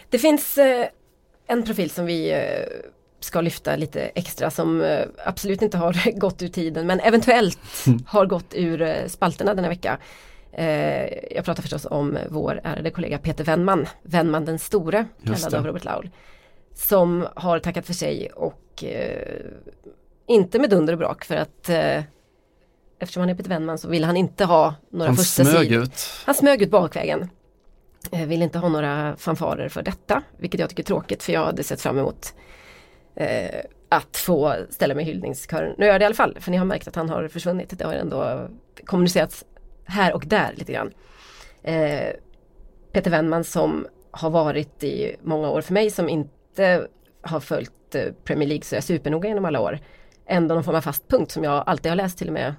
[0.09, 0.87] Det finns eh,
[1.47, 2.39] en profil som vi eh,
[3.23, 7.59] ska lyfta lite extra som eh, absolut inte har gått ur tiden men eventuellt
[8.05, 9.97] har gått ur eh, spalterna denna vecka.
[10.53, 15.65] Eh, jag pratar förstås om vår ärade kollega Peter Wennman, Wennman den store, kallad av
[15.65, 16.09] Robert Laul.
[16.73, 18.83] Som har tackat för sig och
[20.27, 21.69] inte med dunder och brak för att
[22.99, 25.83] eftersom han är Peter Wennman så vill han inte ha några Han första smög sidor.
[25.83, 26.09] ut.
[26.25, 27.29] Han smög ut bakvägen.
[28.11, 31.63] Vill inte ha några fanfarer för detta, vilket jag tycker är tråkigt för jag hade
[31.63, 32.33] sett fram emot
[33.15, 35.75] eh, att få ställa mig i hyllningskören.
[35.77, 37.77] Nu gör jag det i alla fall, för ni har märkt att han har försvunnit.
[37.77, 38.47] Det har ändå
[38.85, 39.45] kommunicerats
[39.85, 40.91] här och där lite grann.
[41.63, 42.09] Eh,
[42.91, 46.87] Peter Wennman som har varit i många år för mig som inte
[47.21, 49.79] har följt eh, Premier League så jag är supernoga genom alla år.
[50.25, 52.55] Ändå någon form av fast punkt som jag alltid har läst till och med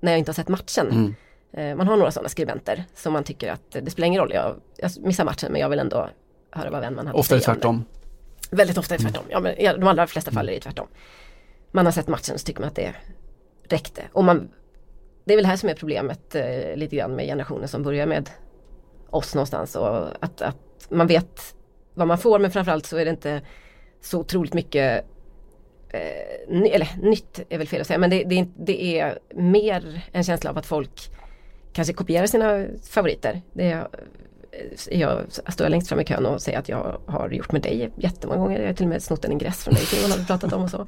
[0.00, 0.90] när jag inte har sett matchen.
[0.90, 1.14] Mm.
[1.52, 4.54] Eh, Man har några sådana skribenter som man tycker att det spelar ingen roll, jag,
[4.76, 6.08] jag missar matchen men jag vill ändå
[6.50, 7.84] höra vad Wennman hade Ofta är att det säga om tvärtom.
[8.50, 8.56] Det.
[8.56, 10.86] Väldigt ofta är det tvärtom, ja men i de allra flesta fall är det tvärtom.
[11.70, 12.94] Man har sett matchen så tycker man att det
[13.68, 14.02] räckte.
[14.12, 14.48] Och man,
[15.24, 18.30] det är väl här som är problemet eh, lite grann med generationen som börjar med
[19.10, 21.54] oss någonstans och att, att man vet
[21.94, 23.40] vad man får men framförallt så är det inte
[24.00, 25.04] så otroligt mycket
[25.88, 30.08] eh, ny, eller nytt är väl fel att säga men det, det, det är mer
[30.12, 31.10] en känsla av att folk
[31.72, 33.42] kanske kopierar sina favoriter.
[33.52, 33.86] Det
[34.90, 38.38] jag står längst fram i kön och säger att jag har gjort med dig jättemånga
[38.40, 38.60] gånger.
[38.60, 40.62] Jag har till och med snott en ingress från dig Simon har vi pratat om
[40.62, 40.80] och så.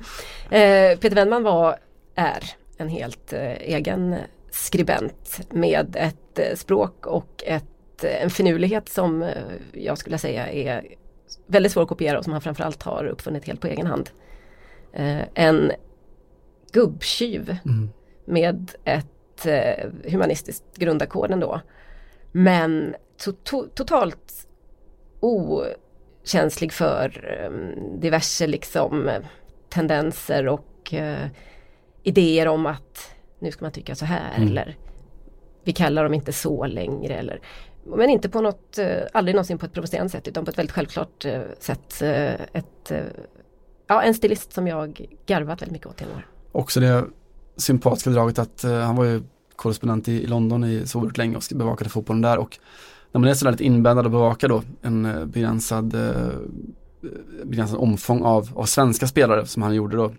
[0.54, 1.76] Eh, Peter Wennman var,
[2.14, 2.44] är
[2.76, 4.16] en helt eh, egen
[4.50, 9.28] skribent med ett eh, språk och ett, eh, en finurlighet som eh,
[9.72, 10.84] jag skulle säga är
[11.46, 14.10] väldigt svår att kopiera och som han framförallt har uppfunnit helt på egen hand.
[14.92, 15.72] Eh, en
[16.72, 17.90] gubbtjuv Mm.
[18.24, 21.60] med ett eh, humanistiskt grundackord ändå.
[22.32, 24.46] Men to to totalt
[25.20, 27.50] okänslig för eh,
[28.00, 29.20] diverse liksom eh,
[29.68, 31.26] tendenser och eh,
[32.02, 34.48] idéer om att nu ska man tycka så här Mm.
[34.48, 34.76] eller
[35.64, 37.40] vi kallar dem inte så längre eller
[37.84, 40.74] men inte på något, eh, aldrig någonsin på ett provocerande sätt utan på ett väldigt
[40.74, 42.02] självklart eh, sätt.
[42.02, 42.92] Eh, ett,
[43.86, 46.26] ja, en stilist som jag garvat väldigt mycket åt genom år.
[46.52, 47.04] Också det
[47.56, 49.22] sympatiska draget att han var ju
[49.56, 52.58] korrespondent i, i London i så oerhört länge och bevakade fotbollen där och
[53.12, 56.32] när man är sådär lite inbäddad och bevakar då en eh, begränsad, eh,
[57.44, 60.12] begränsad omfång av, av svenska spelare som han gjorde då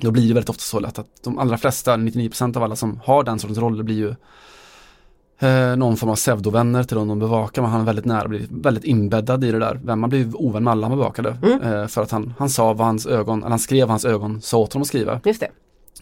[0.00, 3.00] då blir det väldigt ofta så lätt att de allra flesta, 99% av alla som
[3.04, 4.14] har den sortens roller blir ju
[5.48, 8.46] eh, någon form av pseudovänner till de de bevakar, men han är väldigt nära, blir
[8.50, 9.96] väldigt inbäddad i det där.
[9.96, 11.38] Man blir ovän med alla han bevakade.
[11.42, 11.62] Mm.
[11.62, 14.40] Eh, för att han, han sa vad hans ögon, eller han skrev vad hans ögon
[14.40, 15.20] sa åt honom att skriva.
[15.24, 15.50] Just det,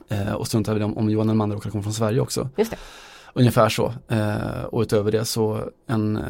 [0.08, 2.48] Eh, och struntade i om, om Johan Elmander råkade komma från Sverige också.
[2.56, 2.76] just det.
[3.36, 3.92] Ungefär så.
[4.08, 6.24] Eh, och utöver det så en, eh,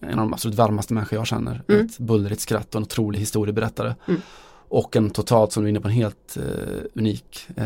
[0.00, 1.62] en av de absolut varmaste människor jag känner.
[1.68, 1.86] Mm.
[1.86, 3.94] Ett bullrigt skratt och en otrolig historieberättare.
[4.08, 4.20] Mm.
[4.68, 7.64] Och en totalt, som du är inne på, en helt eh, unik, eh,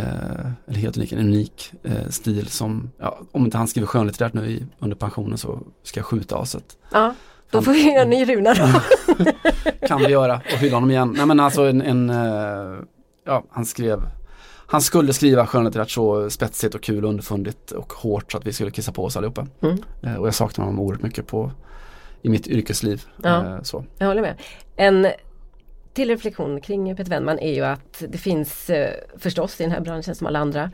[0.69, 4.47] eller helt unik, en unik eh, stil som, ja, om inte han skriver skönlitterärt nu
[4.47, 6.79] i, under pensionen så ska jag skjuta aset.
[6.93, 7.15] Ja,
[7.51, 8.69] då får vi göra en ny Runa då.
[9.89, 11.15] Kan vi göra och hylla honom igen.
[11.17, 12.09] Nej men alltså en, en
[13.27, 14.01] ja han skrev
[14.75, 18.53] han skulle skriva skönlitterärt så spetsigt och kul och underfundigt och hårt så att vi
[18.53, 19.47] skulle kissa på oss allihopa.
[19.63, 19.79] Mm.
[20.03, 21.51] Eh, och jag saknar honom oerhört mycket på
[22.23, 23.03] i mitt yrkesliv.
[23.23, 23.47] Ja.
[23.47, 23.85] Eh, så.
[23.99, 24.35] Jag håller med.
[24.77, 25.07] En
[25.93, 29.81] till reflektion kring Peter Wennman är ju att det finns eh, förstås i den här
[29.81, 30.71] branschen som alla andra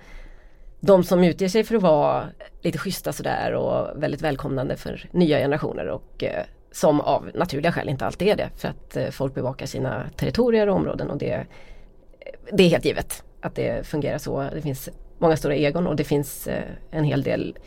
[0.81, 2.25] de som utger sig för att vara
[2.63, 7.89] lite schyssta sådär och väldigt välkomnande för nya generationer och eh, som av naturliga skäl
[7.89, 11.47] inte alltid är det för att eh, folk bevakar sina territorier och områden och det,
[12.53, 14.49] det är helt givet att det fungerar så.
[14.53, 14.89] Det finns
[15.19, 17.59] många stora egon och det finns eh, en hel del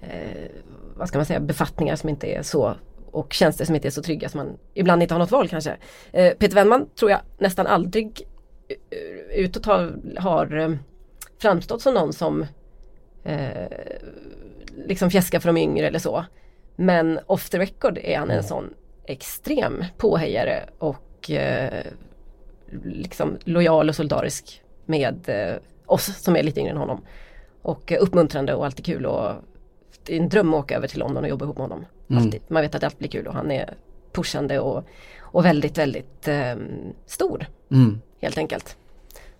[0.00, 0.50] eh,
[0.96, 2.74] vad ska man säga, befattningar som inte är så
[3.10, 5.76] och tjänster som inte är så trygga som man ibland inte har något val kanske.
[6.12, 8.26] Eh, Peter Wennman tror jag nästan aldrig
[9.34, 10.78] utåt har, har
[11.38, 12.46] framstått som någon som
[13.24, 13.68] eh,
[14.86, 16.24] liksom fjäskar för de yngre eller så.
[16.76, 18.74] Men off the record är han en sån
[19.06, 21.84] extrem påhejare och eh,
[22.84, 27.00] liksom lojal och solidarisk med eh, oss som är lite yngre än honom.
[27.62, 29.34] Och eh, uppmuntrande och alltid kul och
[30.04, 31.86] det är en dröm att åka över till London och jobba ihop med honom.
[32.10, 32.32] Mm.
[32.48, 33.74] Man vet att allt blir kul och han är
[34.12, 34.84] pushande och,
[35.20, 36.54] och väldigt, väldigt eh,
[37.06, 38.00] stor Mm.
[38.20, 38.76] helt enkelt.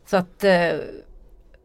[0.06, 0.72] Så att eh,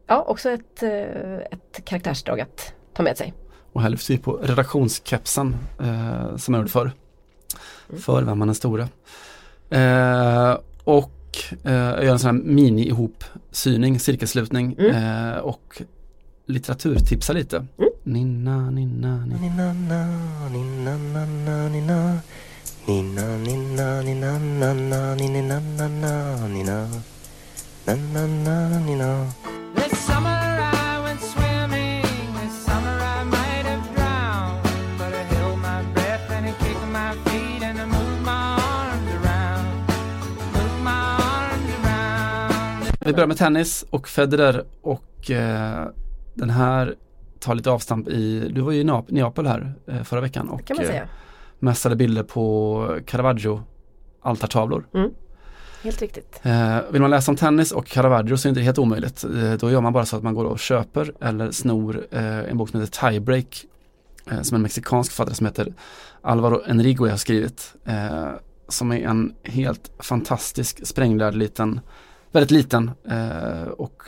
[0.06, 3.34] ja, också ett, eh, ett karaktärsdrag att ta med sig.
[3.72, 6.92] Och här lyfts vi på redaktionskepsen eh, som jag gjorde förr.
[7.88, 8.00] Mm.
[8.02, 8.88] För vem man är stora.
[9.70, 10.58] Eh,
[11.36, 14.94] och eh, jag gör en sån här mini-ihop-syning, cirkelslutning Mm.
[15.32, 15.82] eh, och
[16.46, 17.66] litteraturtipsa lite.
[18.04, 19.38] Ninna, ninna, ninna.
[29.76, 30.45] This summer I
[43.06, 45.86] Vi börjar med tennis och Federer och eh,
[46.34, 46.94] den här
[47.40, 50.70] tar lite avstamp i, du var ju i Neap- Neapel här eh, förra veckan och
[50.70, 51.02] eh,
[51.58, 53.62] mässade bilder på Caravaggio
[54.20, 54.86] altartavlor.
[54.94, 55.10] Mm.
[55.82, 56.40] Helt riktigt.
[56.42, 59.24] Eh, vill man läsa om tennis och Caravaggio så är det inte helt omöjligt.
[59.24, 62.56] Eh, då gör man bara så att man går och köper eller snor eh, en
[62.58, 63.64] bok som heter Tiebreak
[64.30, 65.74] eh, som en mexikansk författare som heter
[66.20, 67.74] Alvaro Enrique har skrivit.
[68.68, 71.80] Som är en helt fantastisk spränglärd liten,
[72.32, 74.02] väldigt liten eh, och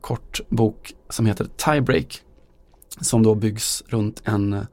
[0.00, 2.22] kort bok som heter Tiebreak.
[3.00, 4.66] Som då byggs runt en,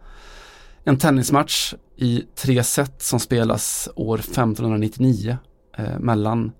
[0.84, 5.38] en tennismatch i tre set som spelas år 1599
[5.78, 6.52] eh, mellan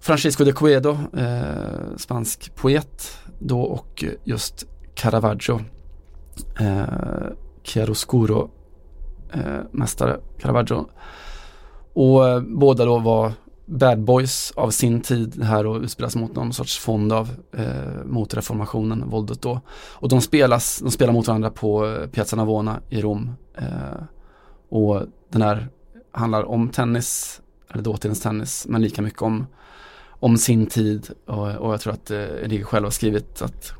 [0.00, 5.60] Francisco de Cuedo, eh, spansk poet då och just Caravaggio,
[6.60, 6.84] eh,
[7.62, 8.50] chiaroscuro
[9.32, 10.86] eh, mästare Caravaggio.
[11.92, 13.32] Och eh, båda då var
[13.66, 18.34] bad boys av sin tid här och utspelas mot någon sorts fond av eh, mot
[18.34, 19.60] reformationen, våldet då.
[19.70, 23.30] Och de spelas, de spelar mot varandra på eh, Piazza Navona i Rom.
[23.54, 24.02] Eh,
[24.68, 25.68] och den här
[26.12, 27.40] handlar om tennis,
[27.70, 29.46] eller dåtidens tennis, men lika mycket om,
[30.08, 31.08] om sin tid.
[31.26, 33.72] Och, och jag tror att eh, Enrique själv har skrivit att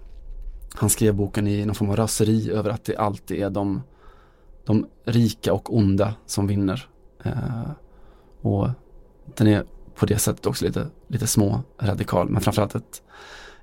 [0.74, 3.82] han skrev boken i någon form av raseri över att det alltid är de,
[4.64, 6.88] de rika och onda som vinner.
[7.24, 7.70] Eh,
[8.40, 8.68] och
[9.34, 9.64] den är
[9.94, 13.02] på det sättet också lite, lite små radikal, men framförallt ett,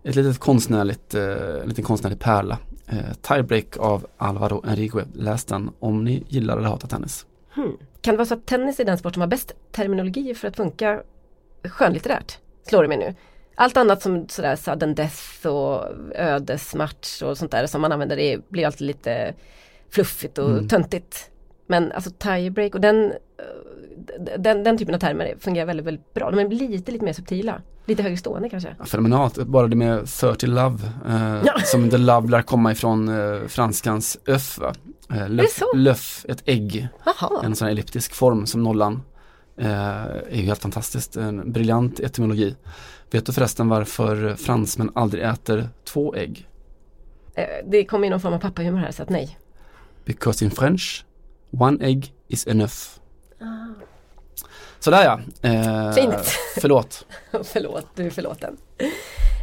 [0.03, 2.58] ett litet konstnärligt, eh, en liten konstnärlig pärla.
[2.88, 5.06] Eh, Tiebreak av Alvaro Enrique.
[5.14, 7.26] Läs den om ni gillar eller hatar tennis.
[7.53, 7.78] Hmm.
[8.02, 10.56] Kan det vara så att tennis är den sport som har bäst terminologi för att
[10.56, 11.02] funka
[11.64, 12.38] skönlitterärt?
[12.68, 13.16] Slår det mig nu.
[13.56, 15.86] Allt annat som sådär sudden death och
[16.16, 19.34] ödesmatch och sånt där som man använder det blir alltid lite
[19.90, 20.68] fluffigt och Mm.
[20.68, 21.32] töntigt.
[21.68, 23.12] Men alltså tiebreak och den, eh,
[24.38, 26.32] den, den typen av termer fungerar väldigt, väldigt bra.
[26.32, 27.61] De är lite, lite mer subtila.
[27.86, 28.76] Lite högre stående kanske.
[28.80, 31.53] Ja, Fenomenalt, bara det med 30 love, eh, Ja.
[31.65, 34.73] som the love lär komma ifrån eh, franskans öff va?
[35.14, 35.65] Eh, löff, så?
[35.76, 37.41] löff, ett ägg, Jaha.
[37.44, 39.02] en sån här elliptisk form som nollan
[39.57, 39.72] eh,
[40.06, 41.15] är ju helt fantastiskt.
[41.15, 42.56] En briljant etymologi.
[43.11, 46.48] Vet du förresten varför fransmän aldrig äter två ägg?
[47.36, 49.38] Eh, det kommer ju någon form av pappahumor här så att nej.
[50.06, 51.06] Because in French,
[51.60, 52.73] one egg is enough.
[54.84, 55.20] Sådär ja.
[55.49, 56.38] Eh, Fint.
[56.62, 57.06] Förlåt.
[57.44, 58.58] Förlåt, du är förlåten.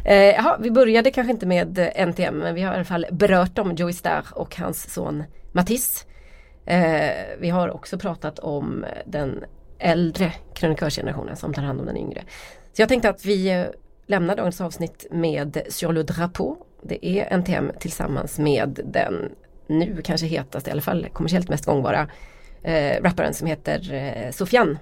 [0.05, 3.59] Eh, jaha, vi började kanske inte med NTM men vi har i alla fall berört
[3.59, 6.05] om Joey Starr och hans son Matisse.
[6.65, 9.43] Eh, vi har också pratat om den
[9.79, 12.23] äldre krönikörsgenerationen som tar hand om den yngre.
[12.73, 13.65] Så jag tänkte att vi eh,
[14.07, 16.55] lämnar dagens avsnitt med Sur le drapeau.
[16.81, 19.31] Det är NTM tillsammans med den
[19.67, 22.07] nu kanske hetaste, i alla fall kommersiellt mest gångbara
[22.63, 24.77] eh, rapparen som heter eh, Sofian.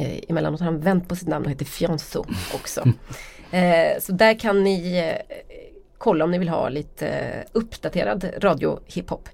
[0.00, 2.84] Eh, emellanåt har han vänt på sitt namn och heter Fianso också.
[3.50, 5.36] Eh, så där kan ni eh,
[5.98, 9.28] kolla om ni vill ha lite eh, uppdaterad radio hiphop.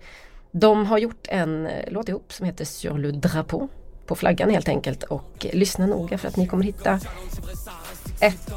[0.50, 3.68] De har gjort en eh, låt ihop som heter Sur le drapeau
[4.06, 7.00] på flaggan helt enkelt och lyssna noga för att ni kommer hitta
[8.20, 8.50] ett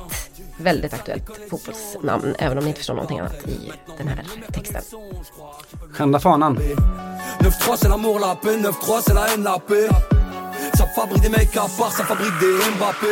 [0.59, 4.23] väldigt aktuellt fotbollsnamn även om ni inte förstår någonting annat i den här
[4.53, 4.81] texten.
[5.91, 6.57] Skända fanan.
[6.57, 10.16] 9-3 c'est l'amour la paix, 9-3 c'est la haine la paix
[10.77, 13.07] Ça fabrique des mecs à part, ça fabrique des Mbappé.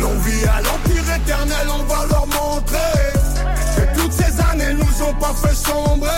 [0.00, 2.76] L'envie à l'empire éternel, on va leur montrer
[3.76, 6.10] Que toutes ces années nous ont pas fait sombrer.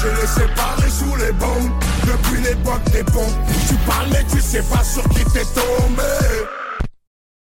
[0.00, 1.70] J'ai les séparés sous les bombes
[2.06, 3.36] Depuis l'époque des bombes
[3.68, 6.02] Tu parles mais tu sais pas sur qui t'es tombé